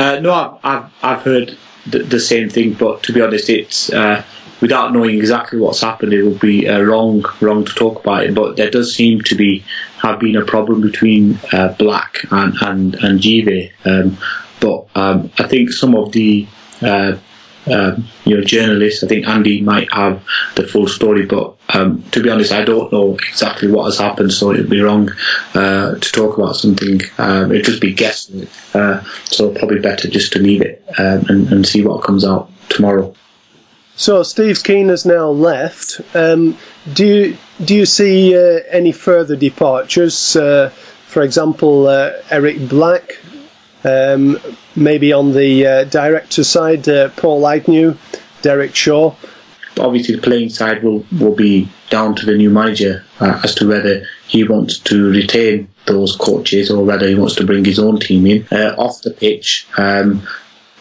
[0.00, 4.24] Uh, no, I've, I've, heard the, the, same thing, but to be honest, it's uh,
[4.62, 8.34] without knowing exactly what's happened, it would be uh, wrong wrong to talk about it.
[8.34, 9.62] But there does seem to be
[9.98, 13.72] have been a problem between uh, Black and and and Givet.
[13.84, 14.16] Um,
[14.58, 16.46] but um, I think some of the
[16.80, 17.18] uh,
[17.66, 19.04] um, you know, journalists.
[19.04, 20.22] I think Andy might have
[20.56, 24.32] the full story, but um, to be honest, I don't know exactly what has happened,
[24.32, 25.10] so it'd be wrong
[25.54, 27.00] uh, to talk about something.
[27.18, 28.48] Um, it'd just be guessing.
[28.74, 32.50] Uh, so probably better just to leave it um, and, and, see what comes out
[32.68, 33.14] tomorrow.
[33.96, 36.00] So Steve Kean has now left.
[36.14, 36.56] Um,
[36.94, 40.36] do you do you see uh, any further departures?
[40.36, 40.70] Uh,
[41.06, 43.18] for example, uh, Eric Black
[43.84, 44.38] um,
[44.76, 47.96] maybe on the uh, director side, uh, Paul Agnew,
[48.42, 49.14] Derek Shaw.
[49.78, 53.68] Obviously, the playing side will, will be down to the new manager uh, as to
[53.68, 57.98] whether he wants to retain those coaches or whether he wants to bring his own
[57.98, 58.46] team in.
[58.50, 60.22] Uh, off the pitch, um,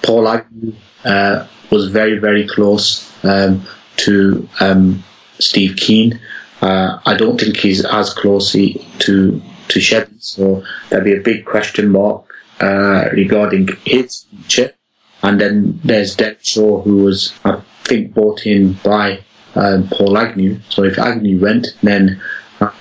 [0.01, 0.73] Paul Agnew
[1.05, 3.65] uh, was very, very close um,
[3.97, 5.03] to um,
[5.39, 6.19] Steve Kean.
[6.61, 11.45] Uh, I don't think he's as close to to Shebby, so there'll be a big
[11.45, 12.28] question mark
[12.59, 14.73] uh, regarding his future.
[15.21, 19.19] And then there's Derek Shaw, who was, I think, brought in by
[19.55, 20.59] um, Paul Agnew.
[20.69, 22.21] So if Agnew went, then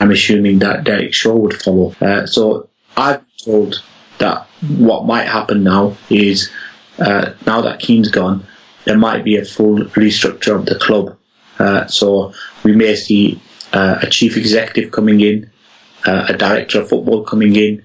[0.00, 1.94] I'm assuming that Derek Shaw would follow.
[2.00, 3.82] Uh, so I've told
[4.18, 4.46] that
[4.78, 6.50] what might happen now is
[6.98, 8.46] uh, now that Kean's gone,
[8.84, 11.16] there might be a full restructure of the club.
[11.58, 12.32] Uh, so
[12.64, 13.40] we may see
[13.72, 15.50] uh, a chief executive coming in,
[16.06, 17.84] uh, a director of football coming in,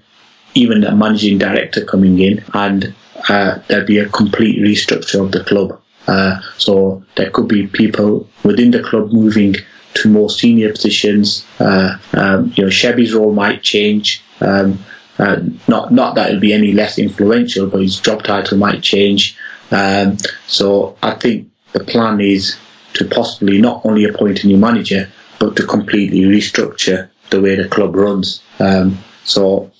[0.55, 2.93] even a managing director coming in, and
[3.29, 5.79] uh, there'd be a complete restructure of the club.
[6.07, 9.55] Uh, so there could be people within the club moving
[9.93, 11.45] to more senior positions.
[11.59, 14.21] Uh, um, you know, Shebby's role might change.
[14.41, 14.83] Um,
[15.19, 19.37] uh, not not that it'll be any less influential, but his job title might change.
[19.71, 22.57] Um, so I think the plan is
[22.93, 27.67] to possibly not only appoint a new manager, but to completely restructure the way the
[27.67, 28.41] club runs.
[28.59, 29.71] Um, so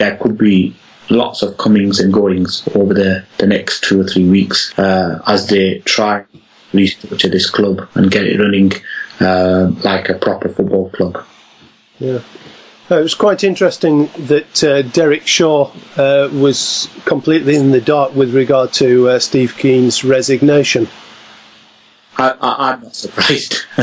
[0.00, 0.74] there could be
[1.10, 5.48] lots of comings and goings over the, the next two or three weeks uh, as
[5.48, 6.38] they try to
[6.72, 8.72] restructure this club and get it running
[9.20, 11.22] uh, like a proper football club.
[11.98, 12.20] Yeah.
[12.90, 18.14] Uh, it was quite interesting that uh, Derek Shaw uh, was completely in the dark
[18.14, 20.88] with regard to uh, Steve Kean's resignation.
[22.16, 23.56] I, am not surprised.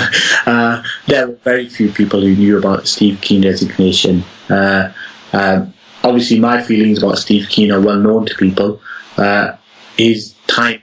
[0.45, 4.23] uh, there were very few people who knew about Steve Kean resignation.
[4.49, 4.91] Uh,
[5.33, 8.81] um, obviously, my feelings about Steve Kean are well known to people.
[9.17, 9.55] Uh,
[9.97, 10.81] his time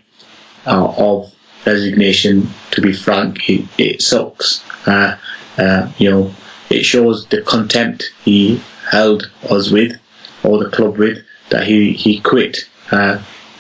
[0.67, 1.33] uh, of
[1.67, 4.65] resignation, to be frank, it, it sucks.
[4.87, 5.17] Uh,
[5.59, 6.35] uh, you know,
[6.71, 9.99] it shows the contempt he held us with,
[10.43, 12.69] or the club with, that he he quit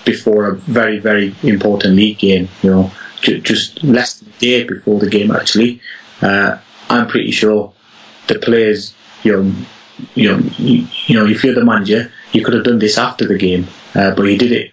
[0.04, 2.48] before a very very important league game.
[2.62, 2.90] You know
[3.24, 5.30] just less than a day before the game.
[5.30, 5.80] Actually,
[6.22, 7.72] uh, I'm pretty sure
[8.26, 9.54] the players, you know,
[10.14, 13.26] you know, you, you, know, if you're the manager, you could have done this after
[13.26, 14.72] the game, uh, but he did it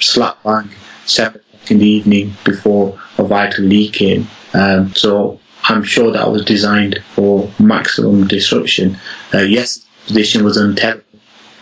[0.00, 0.70] slap bang
[1.06, 4.26] seven o'clock in the evening before a vital league game.
[4.54, 8.96] Um, so I'm sure that was designed for maximum disruption.
[9.34, 11.04] Uh, yes, the position was untenable,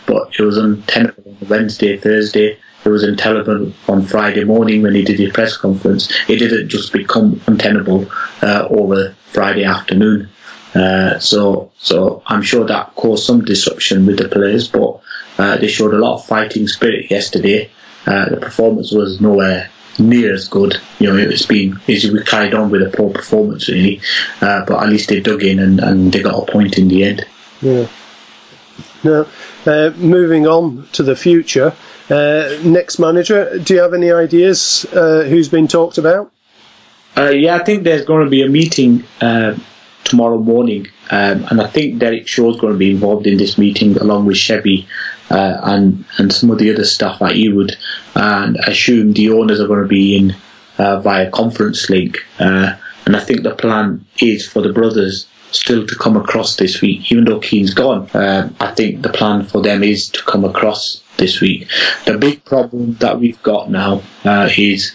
[0.05, 5.03] but it was untenable on Wednesday, Thursday, it was untenable on Friday morning when he
[5.03, 6.09] did his press conference.
[6.29, 8.09] It didn't just become untenable
[8.41, 10.29] uh, over Friday afternoon.
[10.75, 14.99] Uh, so, so I'm sure that caused some disruption with the players, but
[15.37, 17.69] uh, they showed a lot of fighting spirit yesterday.
[18.05, 20.79] Uh, the performance was nowhere near as good.
[20.99, 24.01] You know, it's been we carried on with a poor performance really,
[24.41, 27.03] uh, but at least they dug in and, and they got a point in the
[27.03, 27.25] end.
[27.61, 27.87] Yeah.
[29.03, 29.25] Now,
[29.65, 31.73] uh, moving on to the future,
[32.09, 36.31] uh, next manager, do you have any ideas uh, who's been talked about?
[37.15, 39.55] Uh, yeah, I think there's going to be a meeting uh,
[40.03, 43.57] tomorrow morning, um, and I think Derek Shaw is going to be involved in this
[43.57, 44.85] meeting along with Shebby
[45.29, 47.75] uh, and and some of the other staff at Ewood,
[48.15, 50.35] and I assume the owners are going to be in
[50.77, 52.17] via conference link.
[52.39, 57.11] and I think the plan is for the brothers still to come across this week,
[57.11, 58.09] even though Kean's gone.
[58.09, 61.69] Uh, I think the plan for them is to come across this week.
[62.05, 64.93] The big problem that we've got now uh, is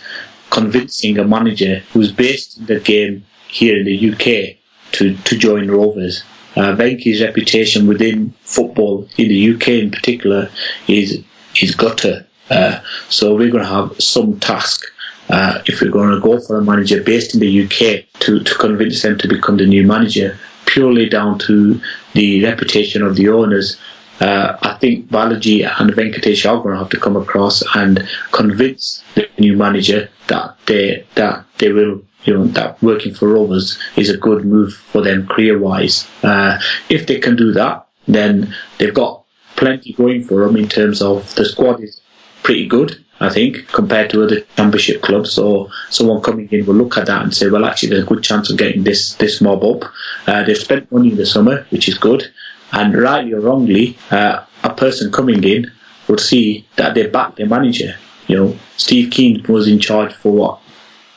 [0.51, 4.57] convincing a manager who's based in the game here in the UK
[4.93, 6.23] to, to join Rovers.
[6.55, 10.51] Uh, Venky's reputation within football in the UK in particular
[10.87, 11.23] is
[11.61, 12.27] is gutter.
[12.51, 14.85] Uh, so we're going to have some task
[15.29, 18.55] uh, if we're going to go for a manager based in the UK to, to
[18.57, 21.81] convince them to become the new manager purely down to
[22.15, 23.79] the reputation of the owners.
[24.21, 29.03] Uh, I think Balaji and Venkatesh are going to have to come across and convince
[29.15, 34.11] the new manager that they that they will you know that working for Rovers is
[34.11, 36.09] a good move for them career wise.
[36.23, 39.25] Uh, if they can do that, then they've got
[39.57, 42.01] plenty going for them in terms of the squad is
[42.43, 43.05] pretty good.
[43.21, 45.31] I think, compared to other championship clubs.
[45.31, 48.25] So someone coming in will look at that and say, well, actually, there's a good
[48.25, 49.85] chance of getting this this mob up.
[50.27, 52.33] Uh, they've spent money in the summer, which is good,
[52.73, 55.71] and rightly or wrongly, uh, a person coming in
[56.09, 57.95] would see that they back their manager.
[58.27, 60.61] You know, Steve Kean was in charge for what,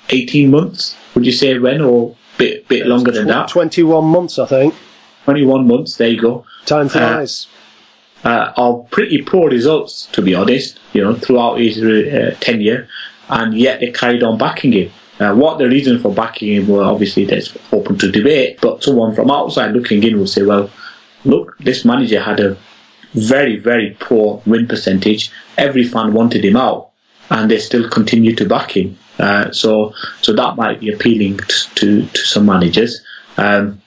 [0.10, 0.96] 18 months?
[1.14, 3.50] Would you say when, or bit bit longer than that?
[3.50, 4.74] 21 months, I think.
[5.26, 5.98] 21 months.
[5.98, 6.46] There you go.
[6.66, 7.48] Time flies.
[7.52, 7.56] Uh,
[8.26, 12.88] uh, of pretty poor results, to be honest, you know, throughout his uh, tenure,
[13.30, 14.92] and yet they carried on backing him.
[15.20, 19.14] Uh, what the reason for backing him were obviously that's open to debate, but someone
[19.16, 20.70] from outside looking in will say, well,
[21.24, 22.58] look, this manager had a
[23.14, 25.32] very, very poor win percentage.
[25.58, 26.90] Every fan wanted him out,
[27.30, 28.98] and they still continue to back him.
[29.20, 33.02] Uh, so, so that might be appealing to to, to some managers.
[33.38, 33.82] Um,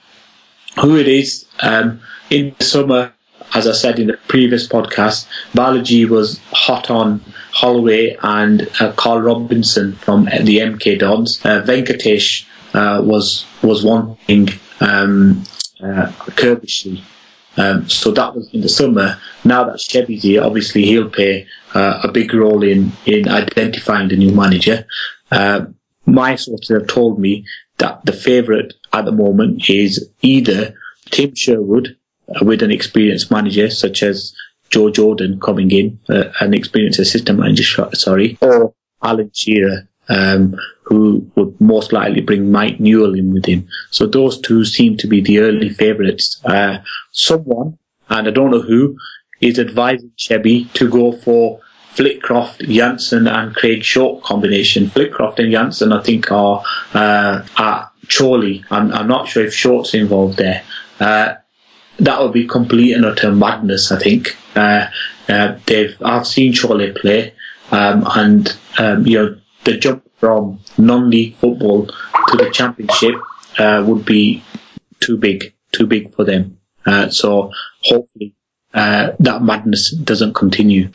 [0.79, 3.13] who it is um, in the summer,
[3.53, 9.21] as I said in the previous podcast, Balaji was hot on Holloway and uh, Karl
[9.21, 11.43] Robinson from the MK Dons.
[11.43, 15.43] Uh, Venkatesh uh, was was wanting um,
[15.83, 16.11] uh.
[17.57, 19.19] Um, so that was in the summer.
[19.43, 24.15] Now that Shebby's here, obviously he'll play uh, a big role in, in identifying the
[24.15, 24.85] new manager.
[25.31, 25.65] Uh,
[26.05, 27.45] my sources have told me
[27.77, 30.73] that the favourite at the moment is either
[31.11, 31.95] Tim Sherwood
[32.41, 34.33] with an experienced manager such as
[34.69, 41.25] Joe Jordan coming in, uh, an experienced assistant manager, sorry, or Alan Shearer, um, who
[41.35, 43.67] would most likely bring Mike Newell in with him.
[43.91, 46.39] So those two seem to be the early favourites.
[46.45, 46.79] Uh,
[47.11, 47.77] someone,
[48.09, 48.97] and I don't know who,
[49.41, 51.61] is advising Shebby to go for
[51.99, 54.89] Flitcroft, Jansen, and Craig Short combination.
[54.89, 58.63] Flitcroft and Jansen, I think, are uh, at Chorley.
[58.71, 60.63] I'm, I'm not sure if Short's involved there.
[61.01, 61.35] Uh,
[61.97, 63.91] that would be complete and utter madness.
[63.91, 64.87] I think uh,
[65.27, 67.33] uh, they've I've seen Chorley play,
[67.71, 73.15] um, and um, you know the jump from non-league football to the championship
[73.57, 74.41] uh, would be
[75.01, 76.57] too big, too big for them.
[76.85, 78.33] Uh, so hopefully
[78.71, 80.89] that madness doesn't continue.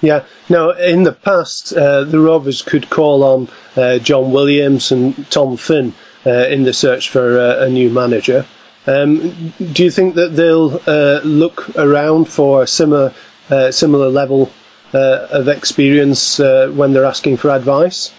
[0.00, 0.24] Yeah.
[0.48, 5.56] Now, in the past, uh, the Rovers could call on uh, John Williams and Tom
[5.56, 5.94] Finn
[6.26, 8.44] uh, in the search for uh, a new manager.
[8.86, 13.12] Um, do you think that they'll uh, look around for a similar
[13.50, 14.50] uh, similar level
[14.92, 18.12] of experience when they're asking for advice?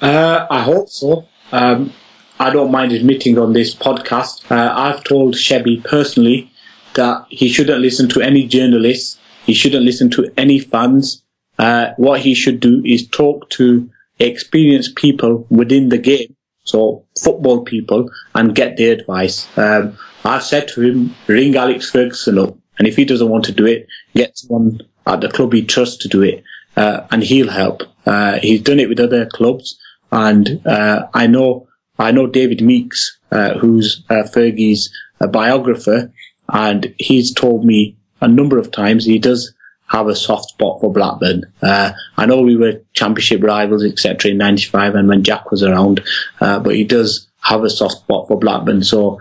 [0.00, 1.26] I hope so.
[1.52, 1.92] Um,
[2.40, 4.50] I don't mind admitting on this podcast.
[4.50, 6.50] I've told Shebby personally
[6.94, 11.22] that he shouldn't listen to any journalists he shouldn't listen to any fans.
[11.58, 13.88] Uh, what he should do is talk to
[14.18, 16.34] experienced people within the game,
[16.64, 19.46] so football people, and get their advice.
[19.58, 23.52] Um, I've said to him, ring Alex Ferguson up, and if he doesn't want to
[23.52, 26.42] do it, get someone at the club he trusts to do it,
[26.76, 27.82] uh, and he'll help.
[28.06, 29.78] Uh, he's done it with other clubs,
[30.12, 31.68] and uh, I know
[31.98, 34.92] I know David Meeks, uh, who's uh, Fergie's
[35.30, 36.12] biographer,
[36.48, 39.04] and he's told me a number of times.
[39.04, 39.52] He does
[39.86, 41.44] have a soft spot for Blackburn.
[41.62, 46.02] Uh, I know we were championship rivals, etc., in '95 and when Jack was around,
[46.40, 48.82] uh, but he does have a soft spot for Blackburn.
[48.82, 49.20] So,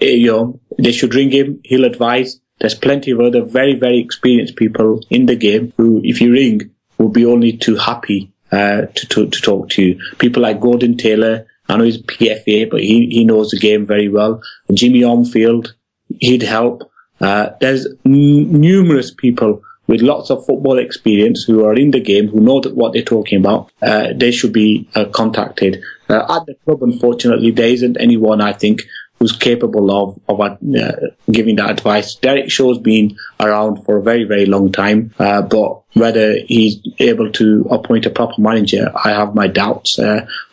[0.00, 1.60] eh, you know, they should ring him.
[1.64, 2.40] He'll advise.
[2.58, 6.70] There's plenty of other very, very experienced people in the game who, if you ring,
[6.96, 10.00] will be only too happy uh, to, to, to talk to you.
[10.18, 11.46] People like Gordon Taylor.
[11.68, 14.40] I know he's PFA, but he, he knows the game very well.
[14.72, 15.72] Jimmy Armfield,
[16.20, 16.90] he'd help.
[17.20, 22.40] Uh, there's numerous people with lots of football experience who are in the game, who
[22.40, 23.70] know what they're talking about.
[23.80, 25.82] Uh, they should be uh, contacted.
[26.08, 28.82] Uh, at the club, unfortunately, there isn't anyone, I think,
[29.18, 30.92] who's capable of, of uh,
[31.30, 32.16] giving that advice.
[32.16, 37.32] Derek Shaw's been around for a very, very long time, uh, but whether he's able
[37.32, 39.98] to appoint a proper manager, I have my doubts.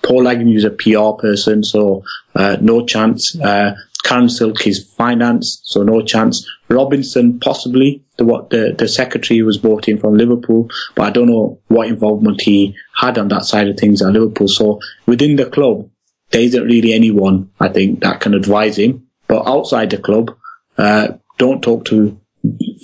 [0.01, 2.05] Paul Agnew is a PR person, so
[2.36, 3.36] no chance.
[4.04, 6.47] Karen Silk is finance, so no chance.
[6.70, 11.30] Robinson, possibly, the what the, the secretary was brought in from Liverpool, but I don't
[11.30, 14.47] know what involvement he had on that side of things at Liverpool.
[14.47, 15.89] So within the club,
[16.32, 19.08] there isn't really anyone, I think, that can advise him.
[19.28, 20.36] But outside the club,
[20.78, 22.20] uh, don't talk to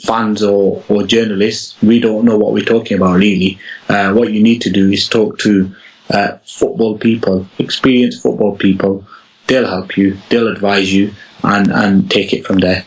[0.03, 1.75] fans or, or journalists.
[1.81, 3.59] We don't know what we're talking about really.
[3.89, 5.75] Uh, what you need to do is talk to
[6.09, 9.05] uh, football people, experienced football people
[9.49, 12.85] they'll help you, they'll advise you, and, and take it from there.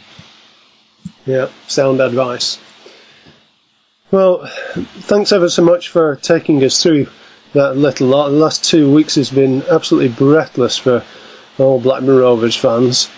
[1.26, 2.58] Yeah, sound advice.
[4.10, 7.08] Well, thanks ever so much for taking us through
[7.52, 8.30] that little lot.
[8.30, 11.04] The last two weeks has been absolutely breathless for
[11.58, 13.08] all Blackburn Rovers fans.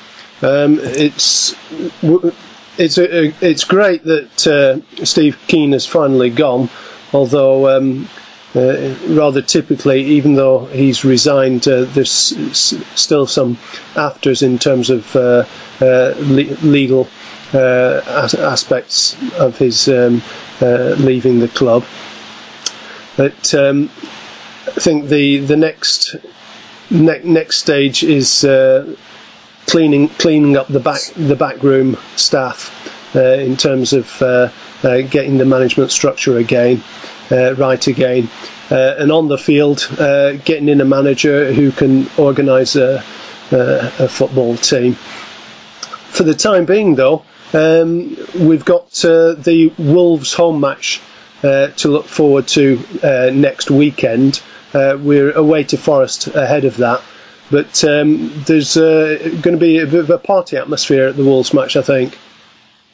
[0.43, 1.55] Um, it's
[2.79, 6.69] it's a, it's great that uh, Steve Kean has finally gone,
[7.13, 8.09] although um,
[8.57, 13.59] uh, rather typically, even though he's resigned, uh, there's s- still some
[13.97, 15.45] afters in terms of uh,
[15.81, 17.09] uh le- legal
[17.53, 20.23] uh, as- aspects of his um,
[20.61, 21.85] leaving the club.
[23.17, 23.91] But um,
[24.67, 26.17] I think the the next
[26.91, 28.45] ne- next stage is
[29.67, 32.71] cleaning cleaning up the back the back room staff
[33.15, 34.09] in terms of
[34.83, 36.83] getting the management structure again
[37.31, 38.29] uh, right again.
[38.71, 43.03] Uh, and on the field, uh, getting in a manager who can organise a,
[43.51, 44.95] a, football team.
[44.95, 51.01] For the time being, though, um, we've got the Wolves home match
[51.43, 52.79] to look forward to
[53.33, 54.41] next weekend.
[54.73, 57.03] we're away to Forest ahead of that.
[57.51, 61.25] But um, there's uh, going to be a bit of a party atmosphere at the
[61.25, 62.19] Wolves match, I think.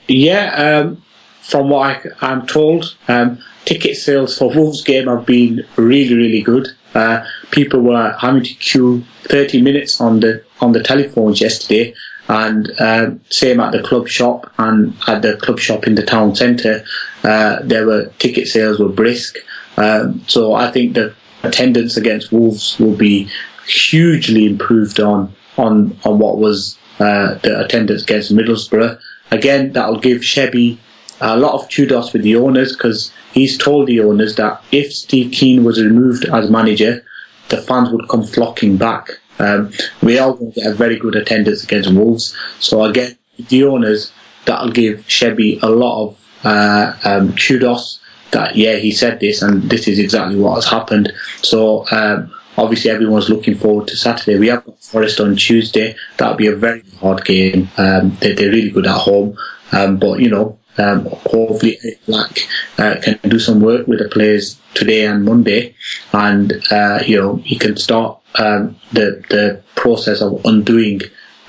[0.09, 1.03] Yeah, um,
[1.41, 6.43] from what I, am told, um, ticket sales for Wolves game have been really, really
[6.43, 6.69] good.
[6.95, 11.95] Uh, people were having to queue 30 minutes on the on the telephones yesterday,
[12.29, 16.35] and uh, same at the club shop and at the club shop in the town
[16.35, 16.85] centre.
[17.23, 19.37] Uh, there were ticket sales were brisk,
[19.77, 23.29] um, so I think the attendance against Wolves will be
[23.67, 28.99] hugely improved on on on what was uh, the attendance against Middlesbrough.
[29.31, 30.79] Again, that'll give Shebby
[31.21, 35.33] a lot of kudos with the owners because he's told the owners that if Steve
[35.33, 37.05] Kean was removed as manager,
[37.49, 39.11] the fans would come flocking back.
[39.39, 39.73] Um,
[40.03, 42.37] we are going to get a very good attendance against Wolves.
[42.59, 43.17] So again,
[43.49, 44.13] the owners,
[44.45, 48.01] that'll give Shebby a lot of uh, um, kudos
[48.33, 51.13] that, yeah, he said this and this is exactly what has happened.
[51.43, 54.39] So um, obviously everyone's looking forward to Saturday.
[54.39, 55.97] We have Forest on Tuesday.
[56.19, 57.69] That'll be a very hard game.
[57.79, 59.37] Um, they, are really good at home.
[59.73, 62.39] Um, but, you know, um, hopefully, Black
[62.79, 65.75] uh, can do some work with the players today and Monday,
[66.13, 71.01] and uh, you know he can start um, the the process of undoing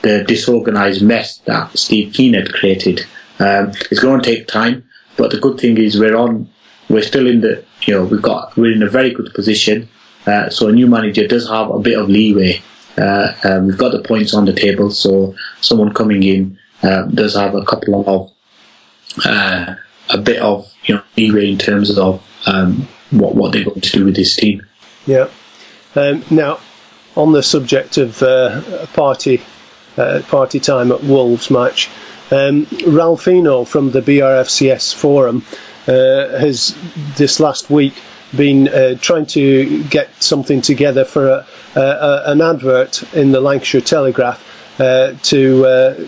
[0.01, 3.01] the disorganized mess that Steve Kean had created.
[3.39, 4.84] Um, it's going to take time,
[5.18, 6.49] but the good thing is we're on.
[6.89, 7.64] We're still in the.
[7.84, 8.57] You know, we've got.
[8.57, 9.88] We're in a very good position.
[10.26, 12.62] Uh, so a new manager does have a bit of leeway.
[12.98, 17.36] Uh, um, we've got the points on the table, so someone coming in uh, does
[17.36, 18.32] have a couple of
[19.26, 19.76] uh,
[20.10, 23.92] a bit of you know leeway in terms of um, what what they're going to
[23.92, 24.66] do with this team.
[25.08, 25.30] Yeah.
[25.96, 26.60] Um, now,
[27.16, 29.42] on the subject of uh, party
[29.96, 31.90] party time at Wolves match,
[32.32, 35.44] um, Ralphino from the BRFCS forum
[35.86, 36.76] has
[37.18, 37.94] this last week
[38.36, 43.82] been uh, trying to get something together for a, a, an advert in the Lancashire
[43.82, 46.08] Telegraph uh, to uh,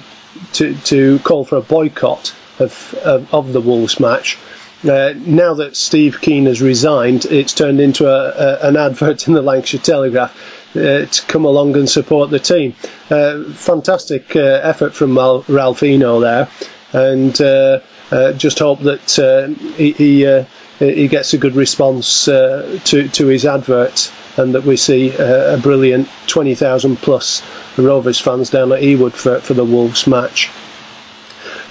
[0.53, 4.37] to to call for a boycott of of, of the Wolves match.
[4.83, 9.33] Uh, now that Steve Kean has resigned, it's turned into a, a, an advert in
[9.33, 10.35] the Lancashire Telegraph
[10.75, 12.75] uh, to come along and support the team.
[13.09, 16.49] Uh, fantastic effort from Mal- Ralphino there,
[16.91, 20.45] and just hope that he he,
[20.79, 25.55] he gets a good response uh, to to his advert, and that we see uh,
[25.55, 27.41] a brilliant twenty thousand plus
[27.77, 30.49] Rovers fans down at Ewood for for the Wolves match.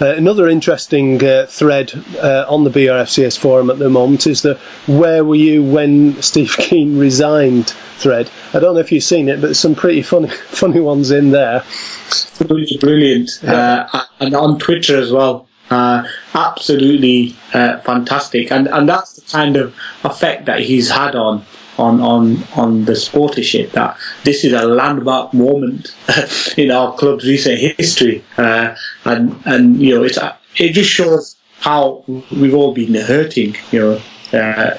[0.00, 4.56] Uh, another interesting uh, thread uh, on the BRFCS forum at the moment is the
[4.86, 8.28] "Where were you when Steve Kean resigned?" thread.
[8.52, 11.62] I don't know if you've seen it, but some pretty funny, funny ones in there.
[12.08, 13.86] Absolutely brilliant, uh,
[14.18, 15.46] and on Twitter as well.
[15.72, 21.42] Uh, absolutely uh, fantastic, and and that's the kind of effect that he's had on
[21.78, 23.70] on on on the sportership.
[23.72, 25.94] That this is a landmark moment
[26.58, 28.74] in our club's recent history, uh,
[29.06, 30.18] and and you know it's
[30.56, 33.56] it just shows how we've all been hurting.
[33.70, 34.76] You know, uh,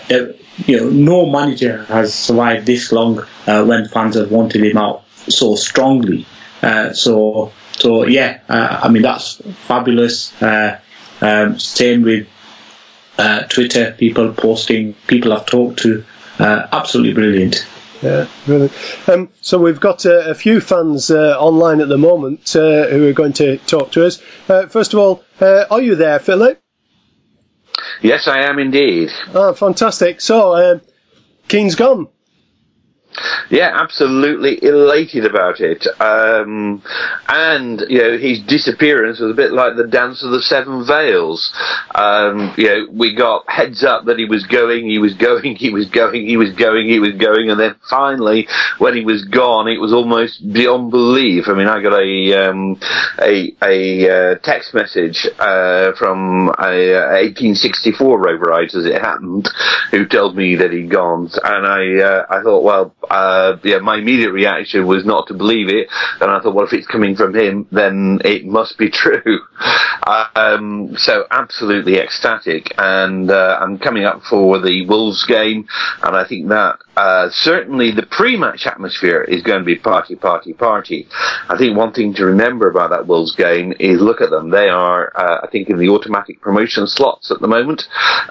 [0.67, 5.03] you know, no manager has survived this long uh, when fans have wanted him out
[5.27, 6.27] so strongly.
[6.61, 7.51] Uh, so
[7.83, 10.41] so yeah, uh, I mean that's fabulous.
[10.41, 10.79] Uh,
[11.19, 12.29] um, same with
[13.17, 16.05] uh, Twitter, people posting, people I've talked to,
[16.39, 17.67] uh, absolutely brilliant.
[18.01, 18.71] Yeah, brilliant.
[19.09, 23.09] Um, so we've got uh, a few fans uh, online at the moment uh, who
[23.09, 24.21] are going to talk to us.
[24.47, 26.61] Uh, first of all, uh, are you there, Philip?
[28.01, 29.09] Yes, I am indeed.
[29.35, 30.21] Ah, fantastic.
[30.21, 30.79] So, uh,
[31.49, 32.07] Kean's gone.
[33.49, 35.85] Yeah, absolutely elated about it.
[35.99, 36.81] Um,
[37.27, 41.53] and, you know, his disappearance was a bit like the dance of the seven veils.
[41.95, 45.69] Um, you know, we got heads up that he was going, he was going, he
[45.69, 48.47] was going, he was going, he was going, and then finally,
[48.79, 51.45] when he was gone, it was almost beyond belief.
[51.47, 52.79] I mean, I got a, um,
[53.19, 56.73] a, a, uh, text message, uh, from a,
[57.23, 59.49] 1864 Roverite as it happened,
[59.91, 63.97] who told me that he'd gone, and I, uh, I thought, well, uh, yeah, my
[63.97, 65.87] immediate reaction was not to believe it.
[66.21, 69.39] And I thought, well, if it's coming from him, then it must be true.
[70.35, 72.73] um, so absolutely ecstatic.
[72.77, 75.67] And uh, I'm coming up for the Wolves game,
[76.01, 80.53] and I think that uh, certainly the pre-match atmosphere is going to be party, party,
[80.53, 81.07] party.
[81.49, 84.51] I think one thing to remember about that Wolves game is look at them.
[84.51, 87.83] They are, uh, I think, in the automatic promotion slots at the moment.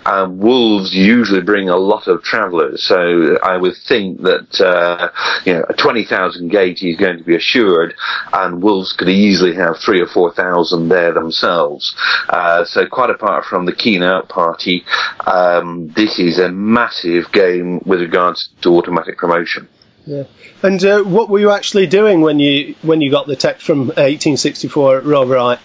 [0.07, 5.11] Um, Wolves usually bring a lot of travellers, so I would think that uh,
[5.45, 7.95] you know a twenty thousand gate is going to be assured,
[8.33, 11.95] and Wolves could easily have three or four thousand there themselves.
[12.29, 14.85] Uh, so quite apart from the Kean out party,
[15.27, 19.69] um, this is a massive game with regards to automatic promotion.
[20.07, 20.25] Yeah.
[20.63, 23.89] And uh, what were you actually doing when you when you got the text from
[23.89, 25.61] 1864 Roverite?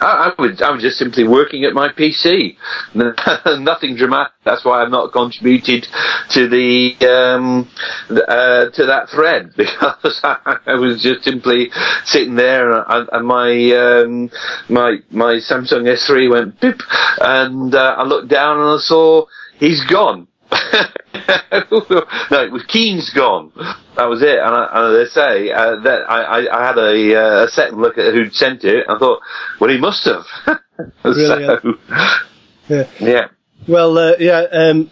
[0.00, 2.56] I, I was I was just simply working at my PC.
[2.94, 4.32] Nothing dramatic.
[4.44, 5.86] That's why I've not contributed
[6.30, 7.68] to the um,
[8.10, 11.70] uh, to that thread because I, I, was just simply
[12.04, 14.30] sitting there and, and my um,
[14.68, 16.80] my my Samsung S3 went beep,
[17.20, 19.26] and uh, I looked down and I saw
[19.58, 20.28] he's gone.
[22.30, 23.52] no, it was Kean's gone.
[23.96, 24.38] That was it.
[24.38, 27.98] And, I, and they say uh, that I, I, had a, uh, a second look
[27.98, 28.86] at who'd sent it.
[28.88, 29.20] I thought,
[29.60, 30.24] well, he must have.
[31.02, 31.78] so,
[32.68, 32.88] yeah.
[33.00, 33.28] Yeah.
[33.66, 34.46] Well, uh, yeah.
[34.52, 34.90] Um,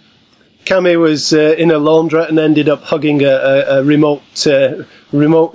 [0.65, 4.85] Cammy was uh, in a laundrette and ended up hugging a, a, a remote, uh,
[5.13, 5.55] remote,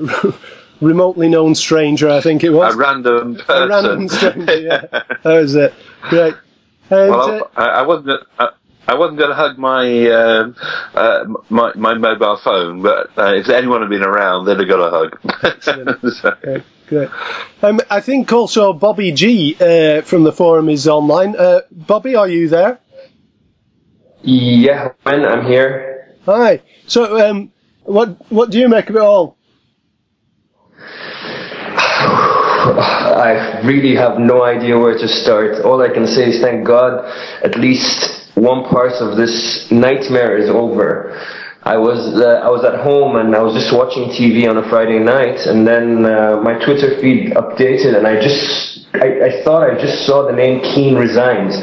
[0.81, 2.09] remotely known stranger.
[2.09, 3.63] I think it was a random person.
[3.63, 4.59] A random stranger.
[4.59, 4.81] Yeah,
[5.23, 5.73] that was it.
[6.03, 6.35] Great.
[6.91, 8.21] And, well, I, I wasn't.
[8.37, 8.49] I
[8.95, 10.53] wasn't going to hug my, uh,
[10.93, 14.79] uh, my my mobile phone, but uh, if anyone had been around, they'd have got
[14.79, 15.61] a hug.
[16.13, 16.29] so.
[16.29, 17.09] okay, great.
[17.61, 21.35] Um, I think also Bobby G uh, from the forum is online.
[21.35, 22.79] Uh, Bobby, are you there?
[24.21, 26.15] Yeah, I'm here.
[26.25, 26.61] Hi.
[26.87, 27.51] So, um,
[27.83, 29.37] what what do you make of it all?
[32.69, 35.63] I really have no idea where to start.
[35.65, 37.05] All I can say is thank God
[37.43, 41.19] at least one part of this nightmare is over.
[41.63, 44.69] I was uh, I was at home and I was just watching TV on a
[44.69, 49.69] Friday night, and then uh, my Twitter feed updated, and I just I, I thought
[49.69, 51.53] I just saw the name Kean resigns,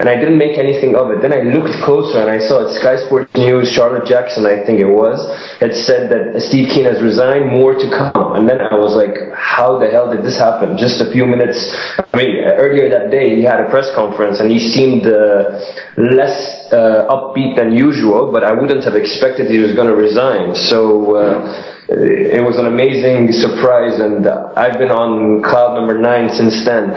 [0.00, 1.20] and I didn't make anything of it.
[1.20, 2.72] Then I looked closer and I saw it.
[2.80, 5.20] Sky Sports News, Charlotte Jackson, I think it was,
[5.60, 8.32] had said that Steve Kean has resigned, more to come.
[8.32, 10.78] And then I was like, how the hell did this happen?
[10.78, 11.60] Just a few minutes.
[12.00, 15.60] I mean, earlier that day he had a press conference and he seemed uh,
[16.00, 20.54] less uh, upbeat than usual, but I wouldn't have expected he was going to resign.
[20.54, 21.16] So.
[21.16, 26.94] Uh, it was an amazing surprise, and I've been on cloud number nine since then.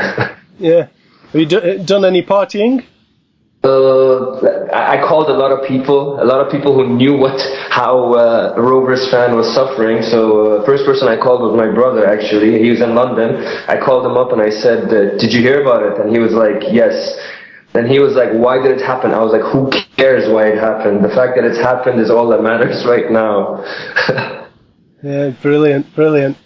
[0.59, 0.87] yeah.
[1.31, 2.85] Have you do, done any partying?
[3.63, 4.43] Uh,
[4.75, 7.39] I called a lot of people, a lot of people who knew what
[7.71, 10.03] how uh, Rovers fan was suffering.
[10.03, 12.05] So uh, first person I called was my brother.
[12.05, 13.39] Actually, he was in London.
[13.67, 16.19] I called him up and I said, uh, "Did you hear about it?" And he
[16.19, 17.17] was like, "Yes."
[17.71, 20.59] Then he was like, "Why did it happen?" I was like, "Who cares why it
[20.59, 21.01] happened?
[21.01, 23.63] The fact that it's happened is all that matters right now."
[25.03, 26.37] yeah, brilliant, brilliant.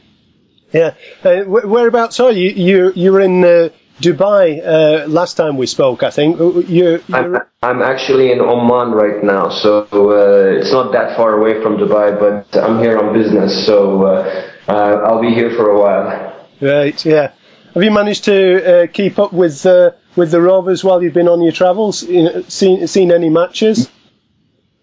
[0.74, 2.50] Yeah, uh, whereabouts are you?
[2.50, 3.70] You you're in uh,
[4.02, 6.40] Dubai uh, last time we spoke, I think.
[6.68, 11.62] You, I'm, I'm, actually in Oman right now, so uh, it's not that far away
[11.62, 15.80] from Dubai, but I'm here on business, so uh, uh I'll be here for a
[15.80, 16.46] while.
[16.60, 17.32] Right, yeah.
[17.74, 18.38] Have you managed to
[18.84, 22.04] uh, keep up with uh, with the Rovers while you've been on your travels?
[22.04, 23.90] You know, seen seen any matches?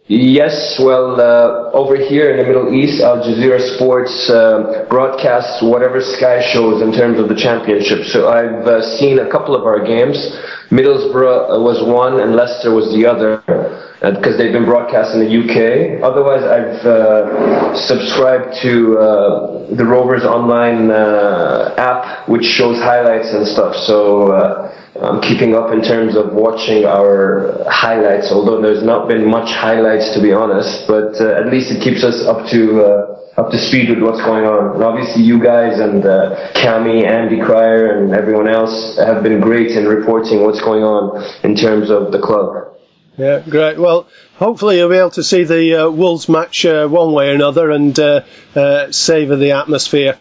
[0.07, 6.03] Yes, well, uh, over here in the Middle East, Al Jazeera Sports uh, broadcasts whatever
[6.03, 8.05] Sky shows in terms of the championship.
[8.13, 10.19] So I've uh, seen a couple of our games.
[10.69, 13.41] Middlesbrough was one and Leicester was the other
[14.05, 16.05] because uh, they've been broadcast in the UK.
[16.05, 20.91] Otherwise, I've uh, subscribed to uh, the Rovers online
[21.81, 23.75] app, which shows highlights and stuff.
[23.75, 24.37] So
[25.01, 30.15] I'm keeping up in terms of watching our highlights, although there's not been much highlights
[30.15, 33.59] to be honest, but uh, at least it keeps us up to uh, up to
[33.59, 34.75] speed with what's going on.
[34.77, 39.73] And obviously you guys and uh, Cami, Andy Cryer and everyone else have been great
[39.73, 42.71] in reporting what's going on in terms of the club.
[43.17, 43.79] Yeah, great.
[43.79, 47.35] Well, hopefully you'll be able to see the uh, Wolves match uh, one way or
[47.35, 48.23] another and uh,
[48.55, 50.19] uh savour the atmosphere.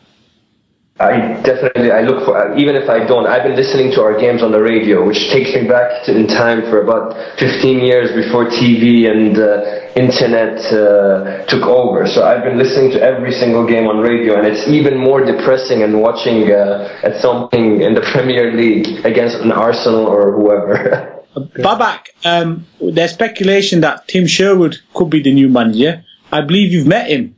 [1.00, 4.44] I definitely I look for even if I don't I've been listening to our games
[4.44, 9.10] on the radio which takes me back in time for about 15 years before TV
[9.10, 12.06] and uh, internet uh, took over.
[12.06, 15.80] So I've been listening to every single game on radio and it's even more depressing
[15.80, 21.10] than watching uh, at something in the Premier League against an Arsenal or whoever.
[21.36, 26.06] Babak um, there's speculation that Tim Sherwood could be the new manager.
[26.32, 27.36] I believe you've met him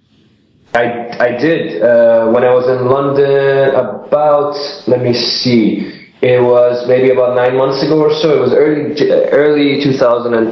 [0.76, 1.82] I, I did.
[1.82, 7.56] Uh, when I was in London about, let me see, it was maybe about nine
[7.56, 8.36] months ago or so.
[8.36, 8.92] It was early,
[9.32, 10.52] early 2012,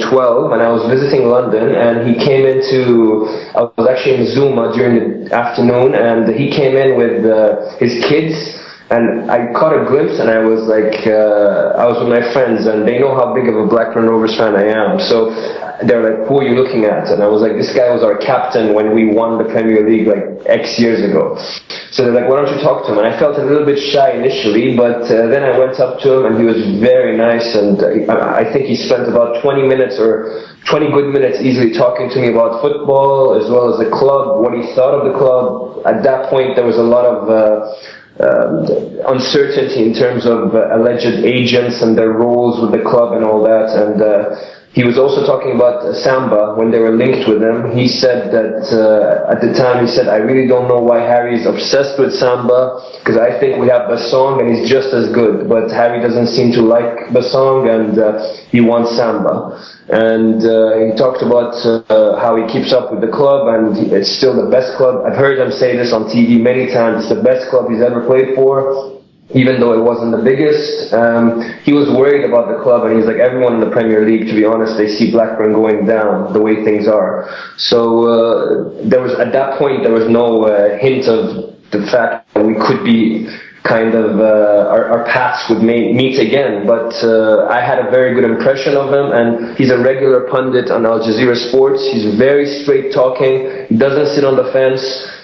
[0.51, 5.25] and I was visiting London, and he came into, I was actually in Zuma during
[5.25, 10.19] the afternoon, and he came in with uh, his kids, and I caught a glimpse,
[10.19, 13.47] and I was like, uh, I was with my friends, and they know how big
[13.47, 14.99] of a Blackburn Rovers fan I am.
[14.99, 15.31] So
[15.87, 17.09] they're like, who are you looking at?
[17.09, 20.05] And I was like, this guy was our captain when we won the Premier League
[20.07, 21.35] like X years ago.
[21.91, 23.01] So they're like, why don't you talk to him?
[23.01, 26.21] And I felt a little bit shy initially, but uh, then I went up to
[26.21, 27.53] him and he was very nice.
[27.53, 32.09] And I, I think he spent about 20 minutes or 20 good minutes easily talking
[32.09, 35.85] to me about football as well as the club, what he thought of the club.
[35.85, 37.73] At that point, there was a lot of uh,
[38.19, 38.65] uh,
[39.07, 43.41] uncertainty in terms of uh, alleged agents and their roles with the club and all
[43.43, 43.73] that.
[43.73, 44.35] And uh,
[44.73, 47.77] he was also talking about uh, Samba when they were linked with him.
[47.77, 51.37] He said that uh, at the time, he said, I really don't know why Harry
[51.37, 55.45] is obsessed with Samba because I think we have Bassong and he's just as good.
[55.45, 59.61] But Harry doesn't seem to like Bassong and uh, he wants Samba.
[59.93, 64.09] And uh, he talked about uh, how he keeps up with the club and it's
[64.09, 65.05] still the best club.
[65.05, 67.05] I've heard him say this on TV many times.
[67.05, 68.92] It's the best club he's ever played for
[69.31, 70.93] even though it wasn't the biggest.
[70.93, 74.27] Um, he was worried about the club, and he's like, everyone in the Premier League,
[74.27, 77.31] to be honest, they see Blackburn going down the way things are.
[77.57, 82.27] So uh, there was at that point there was no uh, hint of the fact
[82.35, 83.25] that we could be
[83.63, 86.67] kind of uh, our, our, paths would meet again.
[86.67, 90.69] But uh, I had a very good impression of him, and he's a regular pundit
[90.69, 91.79] on Al Jazeera Sports.
[91.91, 93.65] He's very straight talking.
[93.69, 94.83] He doesn't sit on the fence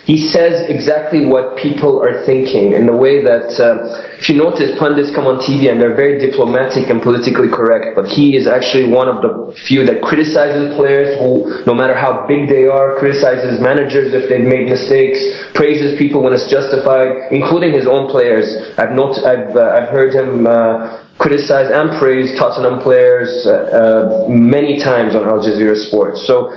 [0.10, 4.74] he says exactly what people are thinking in the way that, uh, if you notice,
[4.80, 8.89] pundits come on TV and they're very diplomatic and politically correct, but he is actually
[8.89, 13.62] one of the few that criticizes players who, no matter how big they are, criticizes
[13.62, 15.22] managers if they've made mistakes,
[15.53, 18.49] praises people when it's justified, including his own players.
[18.82, 24.28] I've not, I've, uh, I've heard him uh, criticize and praise Tottenham players uh, uh,
[24.30, 26.26] many times on Al Jazeera Sports.
[26.26, 26.50] So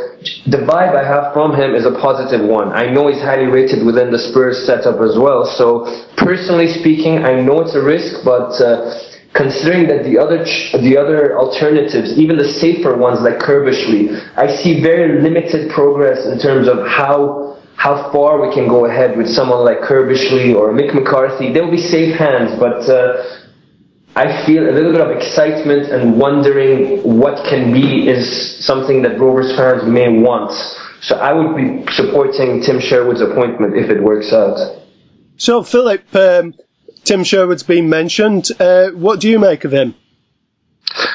[0.46, 2.70] the vibe I have from him is a positive one.
[2.72, 5.44] I know he's highly rated within the Spurs setup as well.
[5.44, 9.02] So personally speaking, I know it's a risk, but uh,
[9.34, 10.46] considering that the other
[10.78, 16.38] the other alternatives, even the safer ones like Curbishley, I see very limited progress in
[16.38, 20.94] terms of how how far we can go ahead with someone like Curbishley or Mick
[20.94, 21.52] McCarthy.
[21.52, 23.41] They'll be safe hands, but uh,
[24.14, 29.18] I feel a little bit of excitement and wondering what can be is something that
[29.18, 30.52] Rovers fans may want.
[31.00, 34.82] So I would be supporting Tim Sherwood's appointment if it works out.
[35.36, 36.54] So, Philip, um,
[37.04, 38.50] Tim Sherwood's been mentioned.
[38.60, 39.94] Uh, what do you make of him?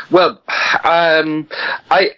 [0.09, 0.41] Well,
[0.83, 1.47] um,
[1.91, 2.11] I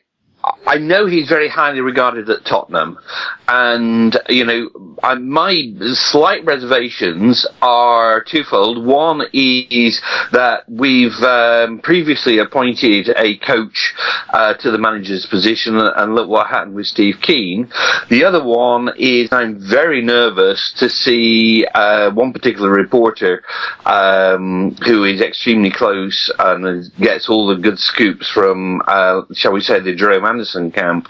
[0.66, 3.00] I know he's very highly regarded at Tottenham,
[3.48, 8.86] and you know I, my slight reservations are twofold.
[8.86, 13.94] One is that we've um, previously appointed a coach
[14.30, 17.72] uh, to the manager's position, and look what happened with Steve Kean.
[18.10, 23.44] The other one is I'm very nervous to see uh, one particular reporter
[23.86, 29.62] um, who is extremely close and gets all the good scoops from, uh, shall we
[29.62, 31.10] say, the Jerome Anderson camp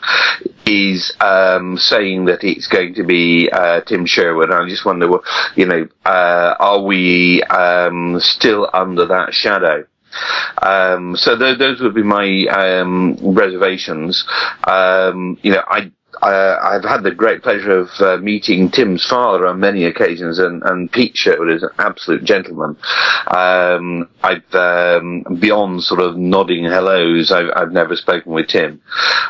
[0.66, 4.52] is um, saying that it's going to be uh, Tim Sherwood.
[4.52, 5.08] I just wonder,
[5.56, 9.86] you know, uh, are we um, still under that shadow?
[10.64, 14.26] Um, so th- those would be my um, reservations.
[14.68, 19.60] Um, you know, I I've had the great pleasure of uh, meeting Tim's father on
[19.60, 22.78] many occasions, and, and Pete Sherwood is an absolute gentleman.
[23.28, 27.32] Um, I've um, beyond sort of nodding hellos.
[27.32, 28.82] I've, I've never spoken with Tim.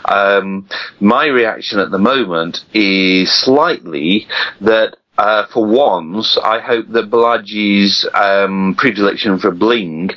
[0.06, 0.68] Um,
[1.00, 4.28] my reaction at the moment is slightly
[4.62, 10.12] that uh, for once, I hope that Balaji's um, predilection for bling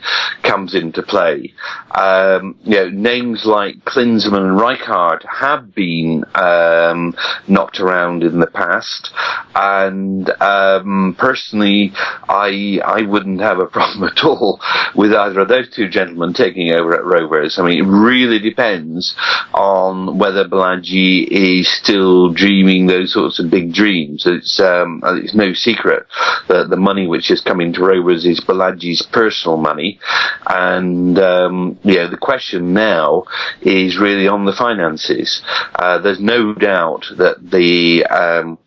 [0.44, 1.53] comes into play.
[1.90, 7.16] Um, you know, names like Klinsmann and Rijkaard have been um,
[7.48, 9.12] knocked around in the past,
[9.57, 11.90] and um, personally,
[12.28, 14.61] I I wouldn't have a problem at all
[14.94, 17.59] with either of those two gentlemen taking over at Rovers.
[17.59, 19.16] I mean, it really depends
[19.53, 24.26] on whether Balaji is still dreaming those sorts of big dreams.
[24.26, 24.61] It's
[25.03, 26.07] um, it's no secret
[26.49, 29.99] that the money which is coming to Rovers is Balaji's personal money,
[30.47, 33.24] and um, yeah, the question now
[33.61, 35.43] is really on the finances.
[35.74, 38.59] Uh, there's no doubt that the um,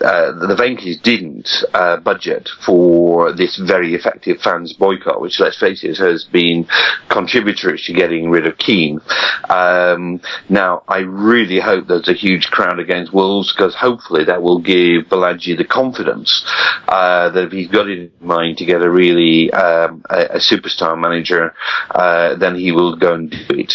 [0.00, 5.84] uh, the Venky's didn't uh, budget for this very effective fans boycott, which, let's face
[5.84, 6.66] it, has been
[7.08, 9.00] contributory to getting rid of Kean.
[9.48, 14.58] Um, now, I really hope there's a huge crowd against Wolves because hopefully that will
[14.58, 16.44] give Balaji the confidence
[16.88, 20.38] uh, that if he's got it in mind to get a really um, a, a,
[20.38, 21.54] superstar manager,
[21.90, 23.74] uh, then he will go and do it.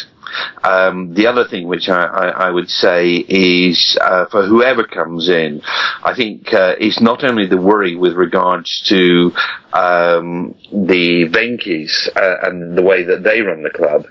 [0.63, 5.29] Um, the other thing which I, I, I would say is uh, for whoever comes
[5.29, 5.61] in,
[6.03, 9.31] I think uh, it's not only the worry with regards to
[9.73, 14.05] um, the Venky's uh, and the way that they run the club,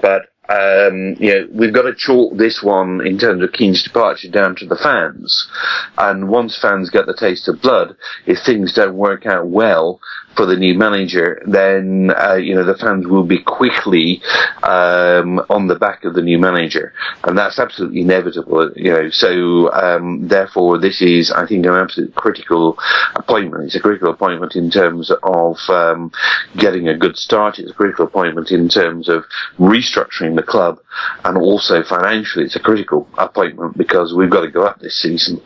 [0.00, 4.28] but um, you know, we've got to chalk this one in terms of Kean's departure
[4.28, 5.48] down to the fans.
[5.96, 7.96] And once fans get the taste of blood,
[8.26, 10.00] if things don't work out well,
[10.36, 14.22] for the new manager, then uh, you know the fans will be quickly
[14.62, 16.92] um, on the back of the new manager,
[17.24, 18.70] and that's absolutely inevitable.
[18.76, 22.78] You know, so um, therefore, this is, I think, an absolute critical
[23.16, 23.64] appointment.
[23.64, 26.12] It's a critical appointment in terms of um,
[26.56, 27.58] getting a good start.
[27.58, 29.24] It's a critical appointment in terms of
[29.58, 30.80] restructuring the club,
[31.24, 35.40] and also financially, it's a critical appointment because we've got to go up this season.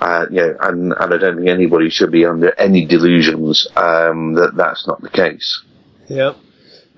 [0.00, 3.68] Uh, you know, and, and I don't think anybody should be under any delusions.
[3.76, 5.62] Um, that that's not the case.
[6.08, 6.34] Yeah.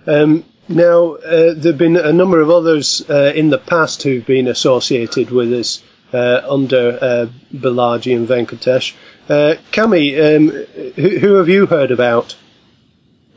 [0.06, 4.24] Um, now, uh, there have been a number of others uh, in the past who've
[4.24, 5.82] been associated with us
[6.12, 8.94] uh, under uh, Balaji and Venkatesh.
[9.28, 10.50] Uh, Cami, um,
[10.94, 12.36] who, who, have you heard about?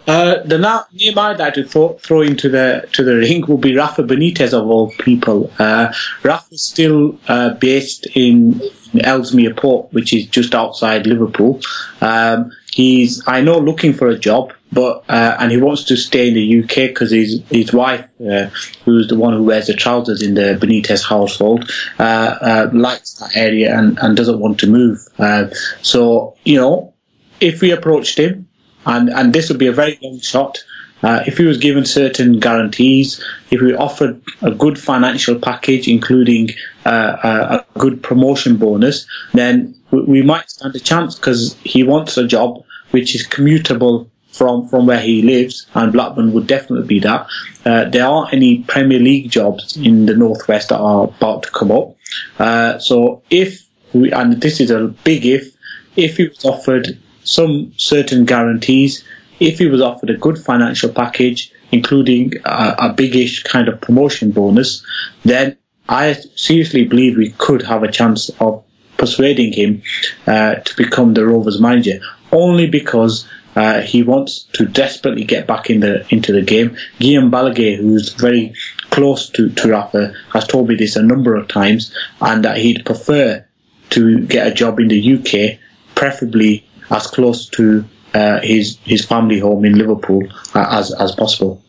[0.06, 3.60] Uh, the na- name I'd like to throw, throw, into the to the ring would
[3.60, 5.52] be Rafa Benitez of all people.
[5.60, 5.94] Uh,
[6.24, 8.62] Rafa is still uh, based in
[9.02, 11.60] Ellesmere Port, which is just outside Liverpool.
[12.00, 16.28] Um, he's I know looking for a job, but uh, and he wants to stay
[16.28, 18.50] in the UK because his his wife, uh,
[18.86, 22.04] who's the one who wears the trousers in the Benitez household, uh,
[22.50, 25.00] uh likes that area and, and doesn't want to move.
[25.18, 25.48] Uh,
[25.82, 26.94] so you know,
[27.40, 28.48] if we approached him,
[28.86, 30.60] and and this would be a very long shot.
[31.04, 36.50] Uh, if he was given certain guarantees, if we offered a good financial package, including
[36.86, 39.06] a, a good promotion bonus,
[39.36, 44.10] then we, we might stand a chance because he wants a job which is commutable
[44.38, 47.28] from from where he lives, and Blackburn would definitely be that.
[47.66, 51.72] Uh, there aren't any Premier League jobs in the northwest that are about to come
[51.72, 51.96] up.
[52.40, 55.56] Uh, so if we, and this is a big if,
[55.96, 59.04] if he was offered some certain guarantees,
[59.40, 64.32] if he was offered a good financial package, including a, a biggish kind of promotion
[64.32, 64.86] bonus,
[65.26, 65.58] then
[65.90, 68.64] I seriously believe we could have a chance of
[68.98, 69.82] persuading him
[70.26, 72.00] uh, to become the Rovers manager.
[72.32, 76.78] Only because uh, he wants to desperately get back in the into the game.
[77.00, 78.54] Guillaume Balagué, who's very
[78.92, 82.86] close to, to Rafa, has told me this a number of times, and that he'd
[82.86, 83.44] prefer
[83.90, 85.60] to get a job in the UK,
[85.96, 90.24] preferably as close to uh, his his family home in Liverpool
[90.54, 91.62] uh, as as possible.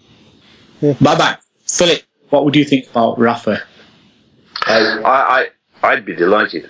[0.81, 0.93] Yeah.
[1.01, 1.37] Bye bye,
[1.67, 2.03] Philip.
[2.31, 3.63] What would you think about Rafa?
[4.67, 5.47] I, I
[5.83, 6.69] I'd be delighted.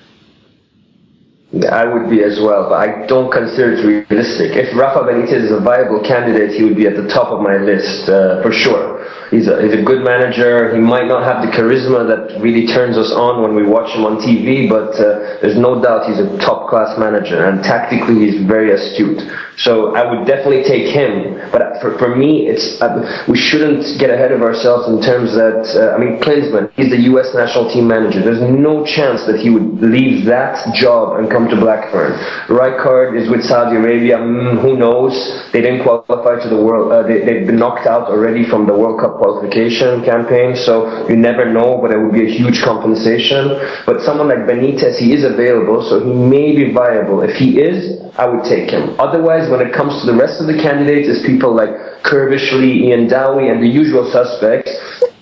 [1.48, 4.52] I would be as well, but I don't consider it realistic.
[4.52, 7.56] If Rafa Benitez is a viable candidate, he would be at the top of my
[7.56, 8.97] list uh, for sure.
[9.30, 10.72] He's a, he's a good manager.
[10.74, 14.04] He might not have the charisma that really turns us on when we watch him
[14.04, 18.40] on TV, but uh, there's no doubt he's a top class manager, and tactically he's
[18.46, 19.20] very astute.
[19.58, 21.36] So I would definitely take him.
[21.50, 25.66] But for, for me, it's uh, we shouldn't get ahead of ourselves in terms that
[25.74, 27.34] uh, I mean Klinsmann, he's the U.S.
[27.34, 28.22] national team manager.
[28.22, 32.14] There's no chance that he would leave that job and come to Blackburn.
[32.46, 34.18] Rijkaard is with Saudi Arabia.
[34.18, 35.12] Mm, who knows?
[35.52, 36.92] They didn't qualify to the world.
[36.92, 40.56] Uh, they, they've been knocked out already from the World Cup qualification campaign.
[40.56, 43.56] So you never know, but it would be a huge compensation.
[43.86, 47.22] But someone like Benitez, he is available, so he may be viable.
[47.22, 48.98] If he is, I would take him.
[48.98, 51.70] Otherwise, when it comes to the rest of the candidates, is people like
[52.02, 54.70] Curbishley, Iain Dowie, and the usual suspects.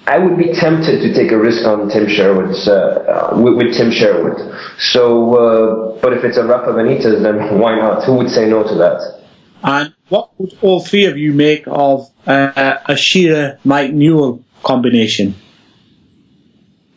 [0.06, 3.76] I would be tempted to take a risk on Tim Sherwood's uh, uh, with, with,
[3.76, 4.38] Tim Sherwood.
[4.78, 8.04] So, uh, but if it's a Rafa Benitez, then why not?
[8.04, 9.25] Who would say no to that?
[9.66, 15.34] And what would all three of you make of uh, a Shearer Mike Newell combination?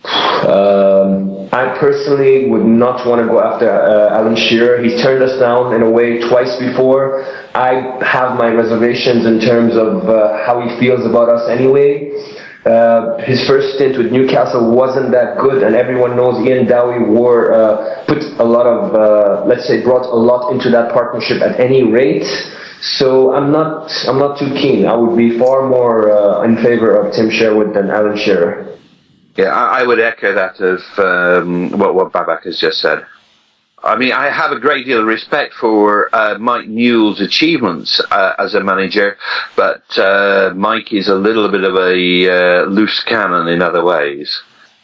[0.05, 4.83] Um, I personally would not want to go after uh, Alan Shearer.
[4.83, 7.25] He's turned us down in a way twice before.
[7.55, 12.11] I have my reservations in terms of uh, how he feels about us anyway.
[12.69, 17.51] Uh, his first stint with Newcastle wasn't that good, and everyone knows Iain Dowie wore,
[17.51, 21.59] uh, put a lot of, uh, let's say, brought a lot into that partnership at
[21.59, 22.27] any rate.
[22.81, 24.85] So I'm not, I'm not too keen.
[24.85, 28.77] I would be far more uh, in favor of Tim Sherwood than Alan Shearer.
[29.35, 33.05] Yeah, I, I would echo that of um, what what Babak has just said.
[33.83, 38.33] I mean, I have a great deal of respect for uh, Mike Newell's achievements uh,
[38.37, 39.17] as a manager,
[39.55, 44.41] but uh, Mike is a little bit of a uh, loose cannon in other ways.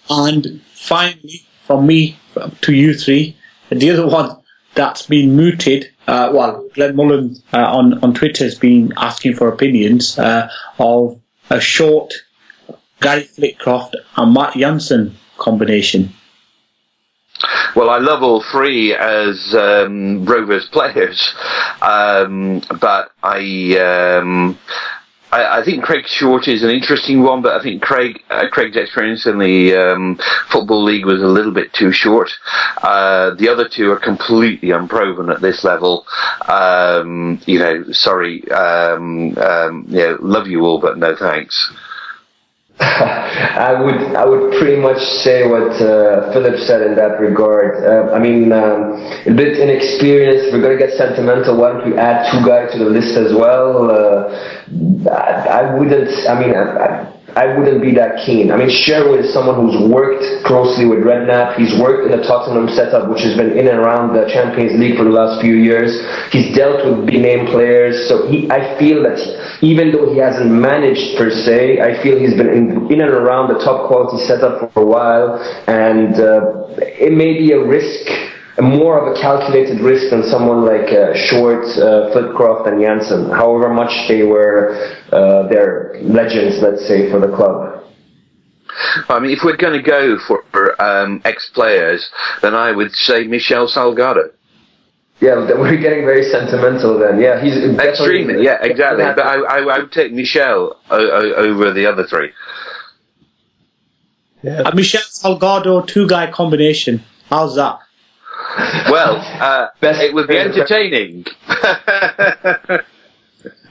[0.10, 2.18] And finally, from me
[2.62, 3.36] to you three,
[3.70, 4.38] the other one
[4.76, 5.90] that's been mooted.
[6.08, 11.20] Uh, well, Glenn Mullen uh, on on Twitter has been asking for opinions of
[11.50, 12.14] a short
[13.02, 16.14] Gary Flitcroft and Matt Jansen combination.
[17.76, 21.34] Well, I love all three as um, Rovers players,
[21.82, 23.78] um, but I,
[24.20, 24.58] um,
[25.32, 27.42] I, I think Craig Short is an interesting one.
[27.42, 30.20] But I think Craig uh, Craig's experience in the um,
[30.50, 32.32] football league was a little bit too short.
[32.82, 36.06] Uh, the other two are completely unproven at this level.
[36.48, 41.74] Um, you know, sorry, um, um, yeah, love you all, but no thanks.
[42.80, 47.84] I would I would pretty much say what uh, Philip said in that regard.
[47.84, 50.52] Uh, I mean, um, a bit inexperienced.
[50.52, 51.58] We're gonna get sentimental.
[51.58, 53.90] Why don't we add two guys to the list as well?
[53.90, 56.12] Uh, I, I, wouldn't.
[56.28, 58.50] I mean, I, I wouldn't be that keen.
[58.50, 61.60] I mean, Sherwood is someone who's worked closely with Redknapp.
[61.60, 64.96] He's worked in the Tottenham setup, which has been in and around the Champions League
[64.96, 66.00] for the last few years.
[66.32, 69.20] He's dealt with big name players, so he, I feel that
[69.60, 73.52] even though he hasn't managed per se, I feel he's been in, in and around
[73.52, 75.36] the top quality setup for a while,
[75.68, 78.08] and uh, it may be a risk
[78.62, 83.74] more of a calculated risk than someone like uh, Short, uh, Flitcroft, and Jansen, however
[83.74, 87.84] much they were uh, their legends, let's say, for the club.
[89.10, 92.10] I mean, if we're going to go for um, ex-players,
[92.42, 94.32] then I would say Michel Salgado.
[95.22, 97.22] Yeah, we're getting very sentimental then.
[97.22, 98.44] Yeah, he's extremely.
[98.44, 99.06] Yeah, exactly.
[99.06, 102.32] But I, I, I would take Michel o- o- over the other three.
[104.44, 104.64] Yeah.
[104.66, 107.02] A Michel Salgado Tugay combination.
[107.30, 107.80] How's that?
[108.90, 111.26] Well, uh, it would be entertaining.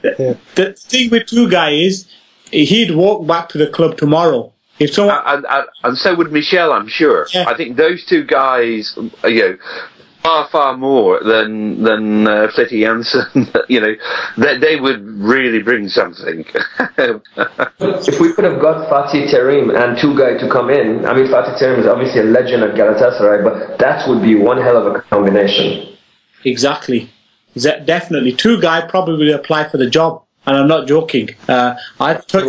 [0.01, 2.07] The thing with Tugay is
[2.51, 4.53] he'd walk back to the club tomorrow.
[4.77, 7.27] If someone and, and, and so would Michel, I'm sure.
[7.33, 7.45] Yeah.
[7.47, 9.57] I think those two guys, uh, you know,
[10.25, 13.47] far far more than than uh, Flitty Jansen.
[13.69, 13.93] you know,
[14.37, 16.45] they, they would really bring something.
[18.07, 21.57] If we could have got Fatih Terim and Tugay to come in, I mean Fatih
[21.59, 25.01] Terim is obviously a legend at Galatasaray, but that would be one hell of a
[25.01, 25.95] combination.
[26.43, 27.09] Exactly.
[27.57, 28.33] Ze- Definitely.
[28.33, 30.23] Tugay probably apply for the job.
[30.47, 31.29] And I'm not joking.
[31.47, 32.45] Uh, I've touched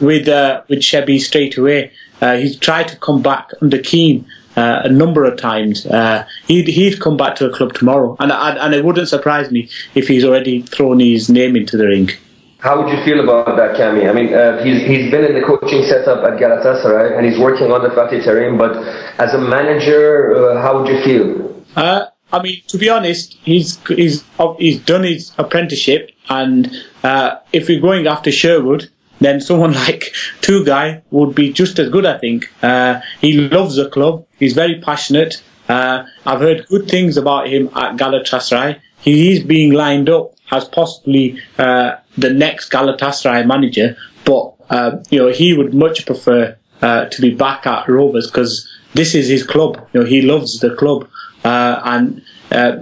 [0.00, 1.92] with, uh, with Shebby straight away.
[2.20, 4.26] Uh, he's tried to come back under Kean,
[4.56, 5.86] uh, a number of times.
[5.86, 8.16] Uh, he'd, he'd come back to the club tomorrow.
[8.20, 11.86] And, I, and it wouldn't surprise me if he's already thrown his name into the
[11.86, 12.10] ring.
[12.58, 14.08] How would you feel about that, Cami?
[14.08, 17.72] I mean, uh, he's, he's been in the coaching setup at Galatasaray and he's working
[17.72, 18.76] under Fatih Terim, but
[19.18, 21.64] as a manager, uh, how would you feel?
[21.74, 24.24] Uh, I mean, to be honest, he's he's
[24.58, 26.70] he's done his apprenticeship, and
[27.02, 28.88] uh, if we're going after Sherwood,
[29.24, 32.06] then someone like Tugay would be just as good.
[32.06, 34.26] I think uh, he loves the club.
[34.38, 35.42] He's very passionate.
[35.68, 38.80] Uh, I've heard good things about him at Galatasaray.
[39.00, 45.18] He is being lined up as possibly uh, the next Galatasaray manager, but uh, you
[45.18, 49.44] know he would much prefer uh, to be back at Rovers because this is his
[49.44, 49.76] club.
[49.92, 51.08] You know he loves the club.
[51.44, 52.22] Uh, and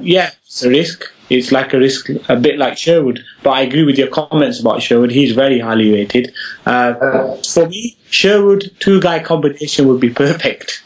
[0.02, 1.04] yeah, it's a risk.
[1.30, 3.24] It's like a risk, a bit like Sherwood.
[3.42, 5.12] But I agree with your comments about Sherwood.
[5.12, 6.34] He's very highly rated.
[6.66, 10.82] Uh, for me, Sherwood Tugay combination would be perfect.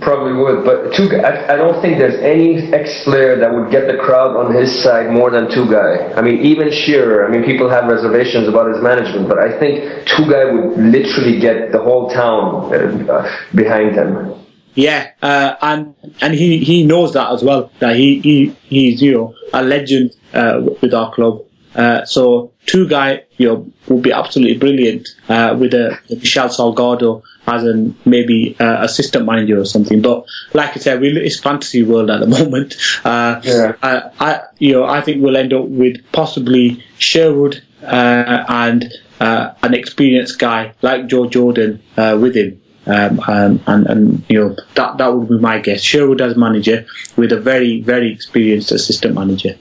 [0.00, 1.08] Probably would, but two.
[1.14, 5.12] I, I don't think there's any ex-player that would get the crowd on his side
[5.12, 6.16] more than Tugay.
[6.18, 7.24] I mean, even Shearer.
[7.26, 11.70] I mean, people have reservations about his management, but I think Tugay would literally get
[11.70, 14.34] the whole town uh, behind him.
[14.76, 17.72] Yeah, uh, and and he, he knows that as well.
[17.80, 21.42] That he, he he's you know a legend uh, with our club.
[21.74, 27.22] Uh, so Tugay you know would be absolutely brilliant uh, with a with Michel Salgado
[27.46, 30.02] as an maybe uh, assistant manager or something.
[30.02, 32.76] But like I said, we it's fantasy world at the moment.
[33.04, 33.72] Uh, Yeah.
[33.82, 39.52] I, I you know I think we'll end up with possibly Sherwood uh, and uh,
[39.62, 42.60] an experienced guy like Joe Jordan uh, with him.
[42.86, 45.80] Um, um, and, and you know that that would be my guess.
[45.80, 49.56] Sherwood as manager with a very very experienced assistant manager.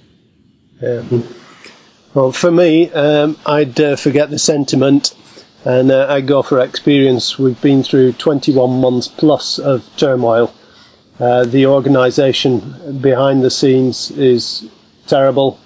[0.82, 1.03] Yeah.
[2.13, 5.13] Well, for me, um, I'd uh, forget the sentiment
[5.65, 7.39] and uh, I'd go for experience.
[7.39, 10.53] We've been through 21 months plus of turmoil.
[11.19, 14.69] Uh, the organisation behind the scenes is
[15.07, 15.59] terrible.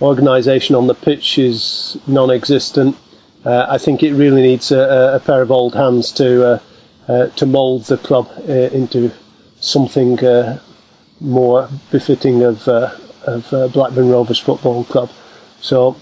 [0.00, 2.96] Organisation on the pitch is non-existent.
[3.44, 6.58] Uh, I think it really needs a, a pair of old hands to uh,
[7.36, 9.10] to mould the club uh, into
[9.60, 10.58] something uh,
[11.20, 12.90] more befitting of uh,
[13.24, 15.10] of uh, Blackburn Rovers Football Club.
[15.60, 15.96] So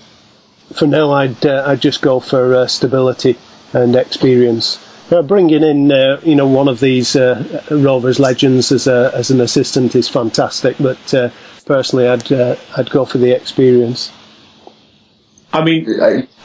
[0.72, 3.36] for now, I'd uh, I'd just go for uh, stability
[3.72, 4.86] and experience.
[5.12, 9.30] Uh, bringing in uh, you know one of these uh, Rovers legends as a as
[9.30, 11.30] an assistant is fantastic, but uh,
[11.66, 14.12] personally, I'd uh, I'd go for the experience.
[15.52, 15.86] I mean,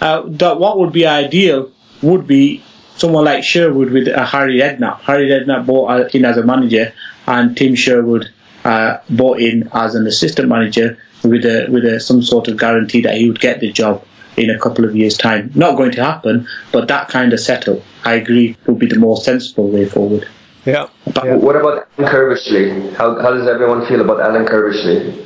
[0.02, 2.64] uh, that what would be ideal would be
[2.96, 5.02] someone like Sherwood with uh, Harry Redknapp.
[5.02, 6.94] Harry Redknapp bought uh, in as a manager,
[7.28, 8.30] and Tim Sherwood
[8.64, 13.02] uh, bought in as an assistant manager with a with a, some sort of guarantee
[13.02, 14.06] that he would get the job
[14.38, 15.52] in a couple of years' time.
[15.56, 19.18] Not going to happen, but that kind of setup, I agree, would be the more
[19.18, 20.28] sensible way forward.
[20.66, 20.88] Yeah.
[21.06, 22.94] What about Alan Curbishley?
[22.96, 25.26] How, how does everyone feel about Alan Curbishley?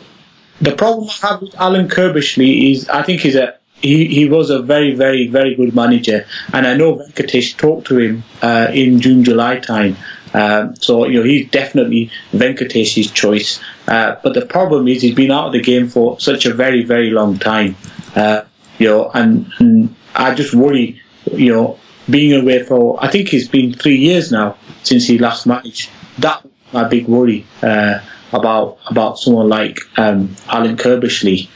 [0.62, 4.50] The problem I have with Alan Curbishley is I think he's a he, he was
[4.50, 9.00] a very very very good manager, and I know Venkatesh talked to him uh, in
[9.00, 9.96] June July time.
[10.34, 13.60] Um, so you know he's definitely Venkatesh's choice.
[13.88, 16.84] Uh, but the problem is he's been out of the game for such a very
[16.84, 17.76] very long time.
[18.16, 18.42] Uh,
[18.78, 21.02] you know, and, and I just worry.
[21.32, 25.46] You know, being away for I think it's been three years now since he last
[25.46, 25.90] managed.
[26.18, 28.00] That's my big worry uh,
[28.34, 31.50] about about someone like um, Alan Curbishley.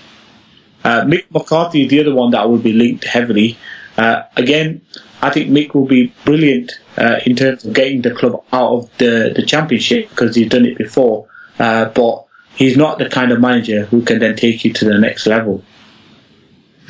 [0.84, 3.58] Uh, Mick McCarthy the other one that will be linked heavily.
[3.98, 4.82] Uh, again,
[5.22, 8.98] I think Mick will be brilliant uh, in terms of getting the club out of
[8.98, 11.28] the, the championship because he's done it before.
[11.60, 12.26] Uh, but
[12.56, 15.64] he's not the kind of manager who can then take you to the next level.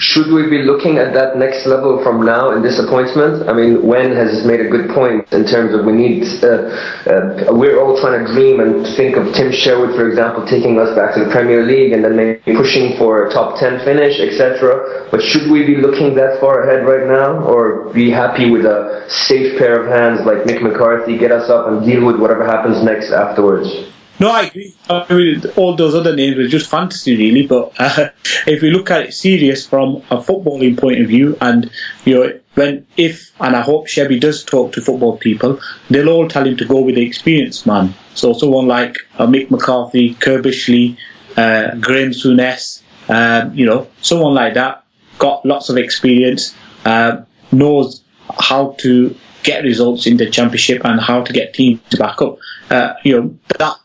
[0.03, 3.47] Should we be looking at that next level from now in this appointment?
[3.47, 6.67] I mean, Wen has made a good point in terms of we need, uh,
[7.07, 10.91] uh, we're all trying to dream and think of Tim Sherwood, for example, taking us
[10.93, 15.07] back to the Premier League and then maybe pushing for a top 10 finish, etc.
[15.09, 19.07] But should we be looking that far ahead right now or be happy with a
[19.07, 22.83] safe pair of hands like Mick McCarthy, get us up and deal with whatever happens
[22.83, 23.71] next afterwards?
[24.19, 24.75] No, I agree.
[24.89, 27.47] I mean, all those other names are just fantasy, really.
[27.47, 28.09] But uh,
[28.47, 31.69] if we look at it serious from a footballing point of view, and
[32.05, 35.59] you know, when if and I hope Shebby does talk to football people,
[35.89, 37.93] they'll all tell him to go with the experienced man.
[38.13, 40.97] So someone like uh, Mick McCarthy, Curbishley,
[41.35, 44.83] uh, Graham Souness, uh, you know, someone like that,
[45.17, 46.55] got lots of experience,
[46.85, 48.03] uh, knows
[48.39, 52.37] how to get results in the championship and how to get teams to back up.
[52.69, 53.77] Uh, you know, that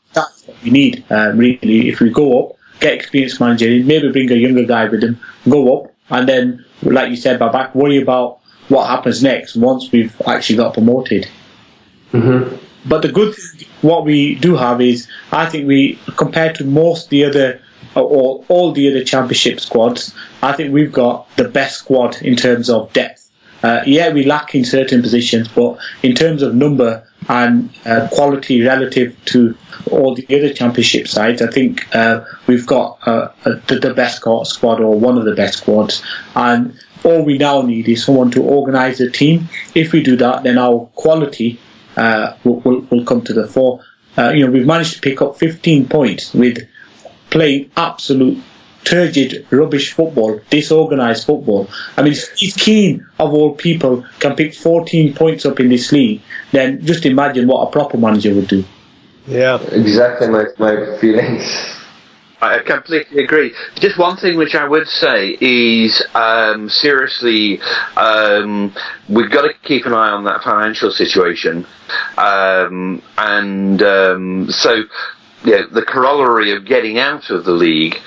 [0.62, 1.88] we need, uh, really.
[1.88, 5.18] If we go up, get experienced manager in, maybe bring a younger guy with him,
[5.48, 8.38] go up, and then, like you said, back, worry about
[8.68, 11.28] what happens next once we've actually got promoted.
[12.12, 12.56] Mm-hmm.
[12.88, 17.10] But the good thing, what we do have is, I think we, compared to most
[17.10, 17.60] the other,
[17.94, 22.70] or all the other championship squads, I think we've got the best squad in terms
[22.70, 23.30] of depth.
[23.62, 28.62] Uh, yeah, we lack in certain positions, but in terms of number and uh, quality
[28.62, 29.56] relative to
[29.90, 34.80] all the other championship sides, I think uh, we've got uh, the, the best squad
[34.80, 36.02] or one of the best squads.
[36.34, 39.48] And all we now need is someone to organise the team.
[39.74, 41.60] If we do that, then our quality
[41.96, 43.84] uh, will, will, will come to the fore.
[44.16, 46.66] Uh, you know, we've managed to pick up 15 points with
[47.30, 48.42] playing absolute
[48.88, 51.68] turgid, rubbish football, disorganised football.
[51.96, 56.22] I mean, if Kean, of all people, can pick 14 points up in this league,
[56.52, 58.64] then just imagine what a proper manager would do.
[59.26, 61.44] Yeah, exactly my, my feelings.
[62.40, 63.52] I completely agree.
[63.74, 67.60] Just one thing which I would say is um, seriously,
[67.96, 68.72] um,
[69.08, 71.66] we've got to keep an eye on that financial situation,
[72.16, 74.84] um, and um, so
[75.44, 77.98] yeah, the corollary of getting out of the league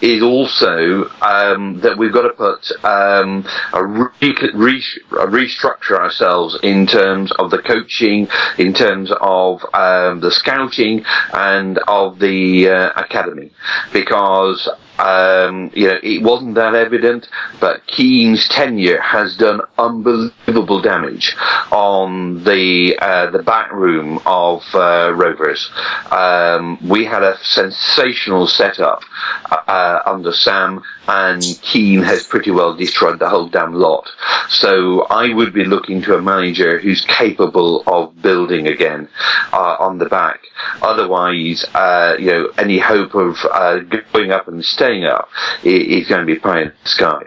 [0.00, 6.86] is also um, that we've got to put um, a, re- re- restructure ourselves in
[6.86, 8.28] terms of the coaching,
[8.58, 13.50] in terms of um, the scouting, and of the uh, academy,
[13.92, 14.68] because
[15.00, 17.28] um, you know, it wasn't that evident,
[17.58, 21.34] but Kean's tenure has done unbelievable damage
[21.72, 25.70] on the uh, the back room of uh, Rovers.
[26.10, 29.02] Um, we had a sensational setup
[29.50, 34.10] uh, under Sam, and Kean has pretty well destroyed the whole damn lot.
[34.48, 39.08] So I would be looking to a manager who's capable of building again
[39.52, 40.40] uh, on the back.
[40.82, 43.78] Otherwise, uh, you know, any hope of uh,
[44.12, 45.28] going up and staying up
[45.62, 47.22] he's going to be in sky.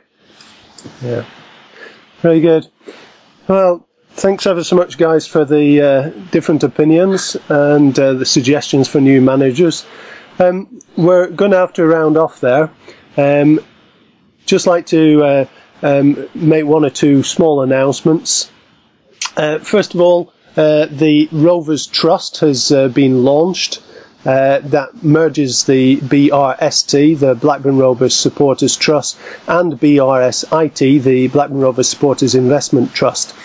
[1.02, 1.26] Yeah.
[2.22, 2.68] Very good.
[3.48, 8.88] Well, thanks ever so much, guys, for the uh, different opinions and uh, the suggestions
[8.88, 9.86] for new managers.
[10.40, 12.72] Um, we're going to have to round off there.
[13.18, 13.60] Um,
[14.46, 15.46] just like to uh,
[15.82, 18.52] um, make one or two small announcements.
[19.36, 23.82] Uh, first of all, uh, the Rovers Trust has uh, been launched.
[24.26, 29.18] Uh, that merges the BRST, the Blackburn Rovers Supporters Trust,
[29.48, 33.36] and BRSIT, the Blackburn Rovers Supporters Investment Trust.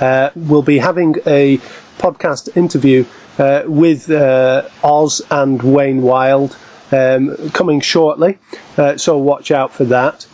[0.00, 1.58] Uh, we'll be having a
[1.98, 3.04] podcast interview
[3.38, 6.56] uh, with uh, Oz and Wayne Wild
[6.92, 8.38] um, coming shortly,
[8.76, 10.24] uh, so watch out for that.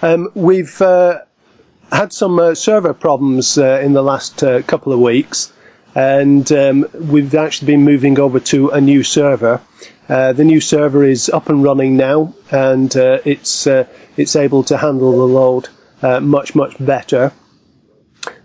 [0.00, 5.52] Um, we've had some server problems in the last couple of weeks
[5.96, 9.62] and um, we've actually been moving over to a new server.
[10.10, 13.86] Uh, the new server is up and running now, and uh, it's uh,
[14.18, 15.68] it's able to handle the load
[16.02, 17.32] uh, much much better.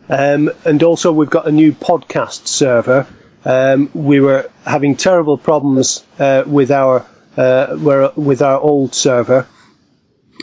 [0.07, 3.05] Um, and also, we've got a new podcast server.
[3.43, 7.75] Um, we were having terrible problems uh, with our uh,
[8.15, 9.45] with our old server.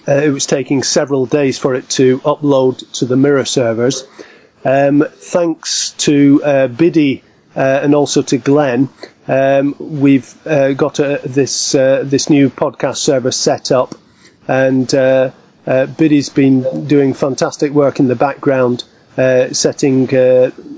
[0.07, 4.05] it was taking several days for it to upload to the mirror servers.
[4.69, 7.23] Um, thanks to uh, Biddy
[7.57, 8.91] uh, and also to Glenn,
[9.27, 13.95] um, we've uh, got a, this uh, this new podcast server set up,
[14.47, 15.31] and uh,
[15.67, 18.85] uh, Biddy's been doing fantastic work in the background,
[19.53, 20.07] setting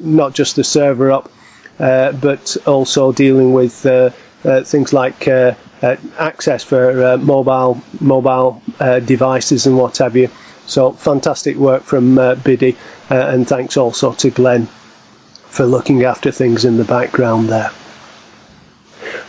[0.02, 1.28] not just the server up,
[1.78, 3.74] but also dealing with
[4.68, 5.26] things like
[6.16, 8.62] access for mobile mobile
[9.04, 10.28] devices and what have you.
[10.70, 12.14] So fantastic work from
[12.44, 12.76] Biddy.
[13.10, 17.70] Uh, and thanks also to Glenn for looking after things in the background there.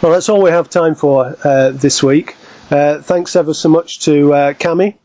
[0.01, 2.35] Well, that's all we have time for uh, this week.
[2.69, 4.95] Uh, thanks ever so much to uh, Cami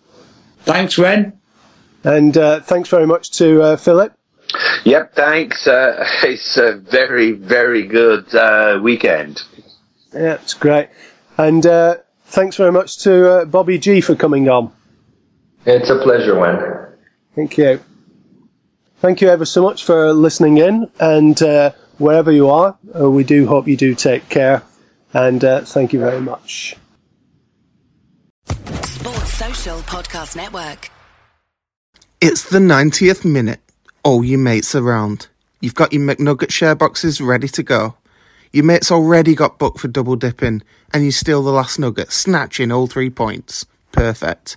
[0.66, 1.32] Thanks, Ren.
[2.02, 4.12] And uh, thanks very much to uh, Philip.
[4.84, 5.66] Yep, thanks.
[5.66, 9.42] Uh, it's a very, very good uh, weekend.
[10.12, 10.88] Yeah, it's great.
[11.38, 14.72] And uh, thanks very much to uh, Bobby G for coming on.
[15.66, 16.86] It's a pleasure, Wen.
[17.34, 17.80] Thank you.
[18.98, 20.88] Thank you ever so much for listening in.
[21.00, 24.62] And uh, wherever you are, uh, we do hope you do take care.
[25.12, 26.76] And uh, thank you very much.
[28.48, 30.90] Sports Social Podcast Network.
[32.20, 33.60] It's the 90th minute.
[34.04, 35.26] All your mates around.
[35.60, 37.96] You've got your McNugget share boxes ready to go.
[38.52, 40.62] Your mate's already got booked for double dipping,
[40.94, 43.66] and you steal the last nugget, snatching all three points.
[43.90, 44.56] Perfect.